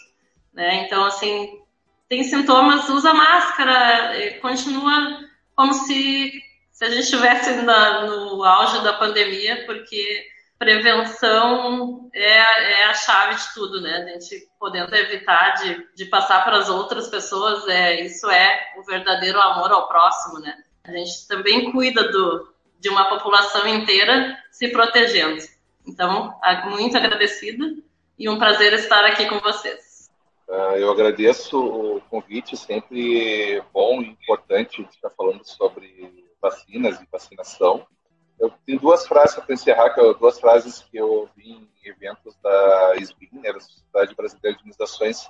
né, 0.54 0.86
então 0.86 1.04
assim, 1.04 1.60
tem 2.08 2.22
sintomas, 2.22 2.88
usa 2.88 3.12
máscara, 3.12 4.38
continua 4.40 5.20
como 5.56 5.74
se, 5.74 6.32
se 6.70 6.84
a 6.84 6.90
gente 6.90 7.02
estivesse 7.02 7.50
no 7.62 8.44
auge 8.44 8.84
da 8.84 8.92
pandemia, 8.92 9.64
porque 9.66 10.24
prevenção 10.58 12.08
é, 12.14 12.82
é, 12.82 12.84
a 12.84 12.94
chave 12.94 13.34
de 13.36 13.54
tudo, 13.54 13.80
né? 13.80 13.96
A 13.96 14.08
gente 14.08 14.48
podendo 14.58 14.94
evitar 14.94 15.54
de, 15.54 15.86
de 15.94 16.04
passar 16.06 16.44
para 16.44 16.58
as 16.58 16.68
outras 16.68 17.08
pessoas, 17.08 17.66
é, 17.68 18.00
isso 18.00 18.28
é 18.30 18.72
o 18.78 18.82
verdadeiro 18.82 19.40
amor 19.40 19.70
ao 19.70 19.88
próximo, 19.88 20.38
né? 20.40 20.56
A 20.84 20.92
gente 20.92 21.26
também 21.28 21.70
cuida 21.72 22.10
do, 22.10 22.52
de 22.78 22.88
uma 22.88 23.08
população 23.08 23.66
inteira 23.66 24.38
se 24.50 24.68
protegendo. 24.68 25.42
Então, 25.86 26.34
muito 26.70 26.96
agradecida 26.96 27.64
e 28.18 28.28
um 28.28 28.38
prazer 28.38 28.72
estar 28.72 29.04
aqui 29.04 29.26
com 29.26 29.38
vocês. 29.40 30.10
Uh, 30.48 30.76
eu 30.76 30.90
agradeço 30.90 31.58
o 31.58 32.00
convite, 32.02 32.56
sempre 32.56 33.62
bom 33.72 34.00
e 34.00 34.06
importante 34.06 34.82
estar 34.82 35.10
falando 35.10 35.44
sobre 35.44 36.24
vacinas 36.40 37.00
e 37.00 37.08
vacinação. 37.10 37.86
Eu 38.38 38.52
tenho 38.66 38.80
duas 38.80 39.06
frases 39.06 39.36
para 39.36 39.54
encerrar, 39.54 39.90
que 39.90 40.00
é 40.00 40.14
duas 40.14 40.38
frases 40.38 40.80
que 40.82 40.98
eu 40.98 41.10
ouvi 41.10 41.52
em 41.52 41.70
eventos 41.84 42.36
da 42.42 42.94
SBIN, 42.96 43.40
né, 43.40 43.52
da 43.52 43.60
Sociedade 43.60 44.14
Brasileira 44.14 44.56
de 44.56 44.62
Imunizações, 44.62 45.26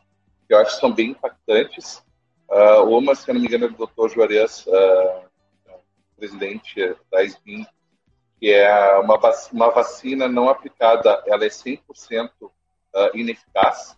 que 0.47 0.55
eu 0.55 0.59
acho 0.59 0.75
que 0.75 0.81
são 0.81 0.93
bem 0.93 1.11
impactantes. 1.11 2.05
Uh, 2.49 2.83
uma, 2.85 3.15
se 3.15 3.29
eu 3.29 3.35
não 3.35 3.41
me 3.41 3.47
engano, 3.47 3.67
é 3.67 3.69
do 3.69 3.87
Dr. 3.87 4.09
Juarez, 4.09 4.67
uh, 4.67 5.27
presidente 6.17 6.97
da 7.11 7.23
SBIN, 7.23 7.67
que 8.41 8.53
é 8.53 8.99
uma, 8.99 9.19
vac 9.19 9.53
uma 9.53 9.71
vacina 9.71 10.29
não 10.29 10.49
aplicada, 10.49 11.23
ela 11.27 11.45
é 11.45 11.49
100% 11.49 11.81
uh, 12.41 12.51
ah, 12.95 13.11
ineficaz. 13.15 13.97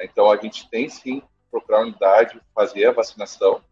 Então, 0.00 0.30
a 0.30 0.36
gente 0.36 0.68
tem 0.70 0.88
sim 0.88 1.22
procurar 1.50 1.82
unidade, 1.82 2.40
fazer 2.54 2.86
a 2.86 2.92
vacinação. 2.92 3.62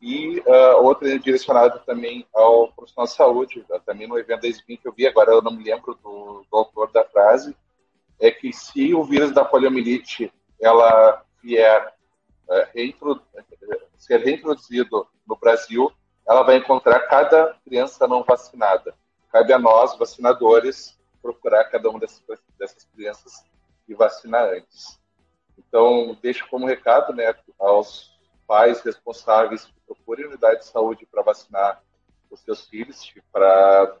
E 0.00 0.38
uh, 0.40 0.82
outra 0.82 1.12
é 1.12 1.18
direcionada 1.18 1.78
também 1.80 2.26
ao 2.32 2.72
profissional 2.72 3.06
de 3.06 3.14
saúde, 3.14 3.66
também 3.84 4.06
no 4.06 4.18
evento 4.18 4.42
da 4.42 4.48
SBIM 4.48 4.76
que 4.76 4.86
eu 4.86 4.92
vi, 4.92 5.06
agora 5.06 5.32
eu 5.32 5.42
não 5.42 5.52
me 5.52 5.64
lembro 5.64 5.94
do, 5.96 6.44
do 6.48 6.56
autor 6.56 6.92
da 6.92 7.04
frase, 7.04 7.56
é 8.20 8.30
que 8.30 8.52
se 8.52 8.94
o 8.94 9.02
vírus 9.02 9.32
da 9.32 9.44
poliomielite 9.44 10.32
ela 10.60 11.24
vier 11.42 11.94
uh, 12.48 12.66
reintro, 12.74 13.20
ser 13.96 14.20
reintroduzido 14.20 15.06
no 15.26 15.36
Brasil, 15.36 15.92
ela 16.26 16.42
vai 16.42 16.56
encontrar 16.56 17.00
cada 17.08 17.56
criança 17.64 18.06
não 18.06 18.22
vacinada. 18.22 18.94
Cabe 19.32 19.52
a 19.52 19.58
nós, 19.58 19.98
vacinadores, 19.98 20.98
procurar 21.20 21.64
cada 21.64 21.90
uma 21.90 21.98
dessas, 21.98 22.22
dessas 22.58 22.84
crianças 22.94 23.44
e 23.88 23.94
vacinar 23.94 24.48
antes. 24.48 24.98
Então, 25.58 26.16
deixo 26.22 26.46
como 26.48 26.66
recado 26.66 27.12
né, 27.12 27.34
aos 27.58 28.16
pais 28.46 28.80
responsáveis 28.82 29.68
que 29.88 29.94
procurem 29.94 30.26
unidade 30.26 30.60
de 30.60 30.66
saúde 30.66 31.06
para 31.06 31.22
vacinar 31.22 31.82
os 32.30 32.40
seus 32.40 32.66
filhos, 32.66 33.12
para 33.32 33.96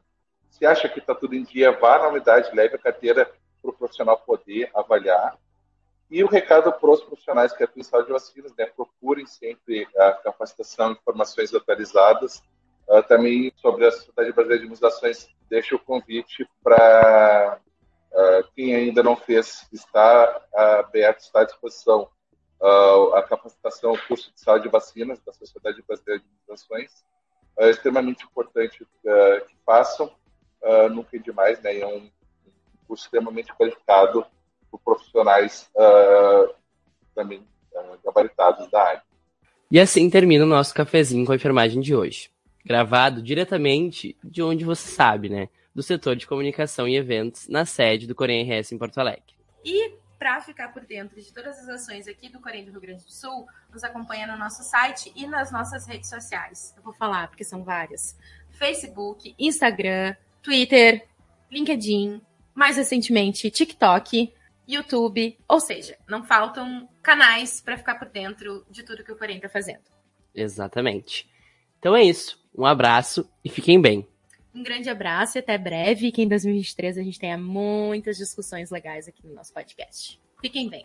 se 0.50 0.66
acha 0.66 0.88
que 0.88 0.98
está 0.98 1.14
tudo 1.14 1.34
em 1.34 1.44
dia, 1.44 1.72
vá 1.72 1.98
na 1.98 2.08
unidade, 2.08 2.54
leve 2.54 2.76
a 2.76 2.78
carteira 2.78 3.30
para 3.60 3.70
o 3.70 3.74
profissional 3.74 4.18
poder 4.18 4.70
avaliar. 4.74 5.36
E 6.10 6.24
o 6.24 6.26
recado 6.26 6.72
para 6.72 6.90
os 6.90 7.02
profissionais 7.02 7.52
que 7.52 7.62
atuam 7.62 7.80
em 7.80 7.84
saúde 7.84 8.06
de 8.06 8.12
vacinas, 8.12 8.54
né, 8.56 8.66
procurem 8.66 9.26
sempre 9.26 9.86
a 9.96 10.12
capacitação, 10.12 10.92
informações 10.92 11.54
atualizadas, 11.54 12.42
Uh, 12.88 13.02
também 13.02 13.52
sobre 13.56 13.84
a 13.84 13.90
Sociedade 13.90 14.32
Brasileira 14.32 14.60
de 14.60 14.64
Imunizações, 14.64 15.28
deixo 15.50 15.76
o 15.76 15.78
convite 15.78 16.48
para 16.64 17.60
uh, 18.10 18.48
quem 18.56 18.74
ainda 18.74 19.02
não 19.02 19.14
fez, 19.14 19.68
está 19.70 20.40
aberto, 20.54 21.20
está 21.20 21.42
à 21.42 21.44
disposição 21.44 22.08
uh, 22.58 23.14
capacitação, 23.28 23.92
o 23.92 24.06
curso 24.06 24.32
de 24.32 24.40
saúde 24.40 24.64
de 24.64 24.70
vacinas 24.70 25.20
da 25.20 25.32
Sociedade 25.32 25.82
Brasileira 25.86 26.20
de 26.22 26.26
Imunizações. 26.28 27.04
É 27.58 27.70
extremamente 27.70 28.24
importante 28.24 28.78
que 28.78 29.56
façam, 29.64 30.10
nunca 30.90 31.16
é 31.16 31.20
demais, 31.20 31.60
né? 31.62 31.78
É 31.78 31.86
um 31.86 32.10
curso 32.86 33.04
extremamente 33.04 33.52
qualificado 33.54 34.24
por 34.70 34.80
profissionais 34.80 35.70
também 37.14 37.46
gabaritados 38.04 38.70
da 38.70 38.82
área. 38.82 39.02
E 39.70 39.78
assim 39.78 40.08
termina 40.08 40.44
o 40.44 40.48
nosso 40.48 40.74
cafezinho 40.74 41.26
com 41.26 41.32
a 41.32 41.36
enfermagem 41.36 41.80
de 41.80 41.94
hoje 41.94 42.30
gravado 42.64 43.22
diretamente 43.22 44.16
de 44.22 44.42
onde 44.42 44.64
você 44.64 44.88
sabe, 44.90 45.28
né? 45.30 45.48
Do 45.74 45.82
setor 45.82 46.16
de 46.16 46.26
comunicação 46.26 46.86
e 46.86 46.96
eventos 46.96 47.48
na 47.48 47.64
sede 47.64 48.06
do 48.06 48.14
Corém 48.14 48.42
RS 48.42 48.72
em 48.72 48.78
Porto 48.78 48.98
Alegre. 48.98 49.34
E 49.64 49.94
para 50.18 50.40
ficar 50.40 50.72
por 50.72 50.84
dentro 50.84 51.20
de 51.20 51.32
todas 51.32 51.58
as 51.58 51.68
ações 51.68 52.08
aqui 52.08 52.28
do 52.28 52.40
Corém 52.40 52.64
do 52.64 52.72
Rio 52.72 52.80
Grande 52.80 53.04
do 53.04 53.12
Sul, 53.12 53.46
nos 53.72 53.84
acompanha 53.84 54.26
no 54.26 54.36
nosso 54.36 54.62
site 54.62 55.12
e 55.14 55.26
nas 55.26 55.52
nossas 55.52 55.86
redes 55.86 56.08
sociais. 56.10 56.74
Eu 56.76 56.82
vou 56.82 56.92
falar 56.92 57.28
porque 57.28 57.44
são 57.44 57.62
várias: 57.62 58.18
Facebook, 58.50 59.34
Instagram, 59.38 60.16
Twitter, 60.42 61.06
LinkedIn, 61.50 62.20
mais 62.54 62.76
recentemente 62.76 63.50
TikTok, 63.50 64.34
YouTube, 64.66 65.38
ou 65.48 65.60
seja, 65.60 65.96
não 66.06 66.24
faltam 66.24 66.88
canais 67.02 67.60
para 67.60 67.78
ficar 67.78 67.94
por 67.94 68.08
dentro 68.08 68.66
de 68.68 68.82
tudo 68.82 69.04
que 69.04 69.12
o 69.12 69.16
Corém 69.16 69.36
está 69.36 69.48
fazendo. 69.48 69.84
Exatamente. 70.34 71.30
Então 71.78 71.96
é 71.96 72.02
isso. 72.02 72.38
Um 72.54 72.66
abraço 72.66 73.30
e 73.44 73.48
fiquem 73.48 73.80
bem. 73.80 74.06
Um 74.58 74.62
grande 74.64 74.90
abraço 74.90 75.38
e 75.38 75.40
até 75.40 75.56
breve. 75.56 76.10
Que 76.10 76.22
em 76.22 76.28
2023 76.28 76.98
a 76.98 77.02
gente 77.02 77.18
tenha 77.20 77.38
muitas 77.38 78.16
discussões 78.16 78.70
legais 78.70 79.06
aqui 79.06 79.24
no 79.24 79.32
nosso 79.32 79.54
podcast. 79.54 80.20
Fiquem 80.40 80.68
bem. 80.68 80.84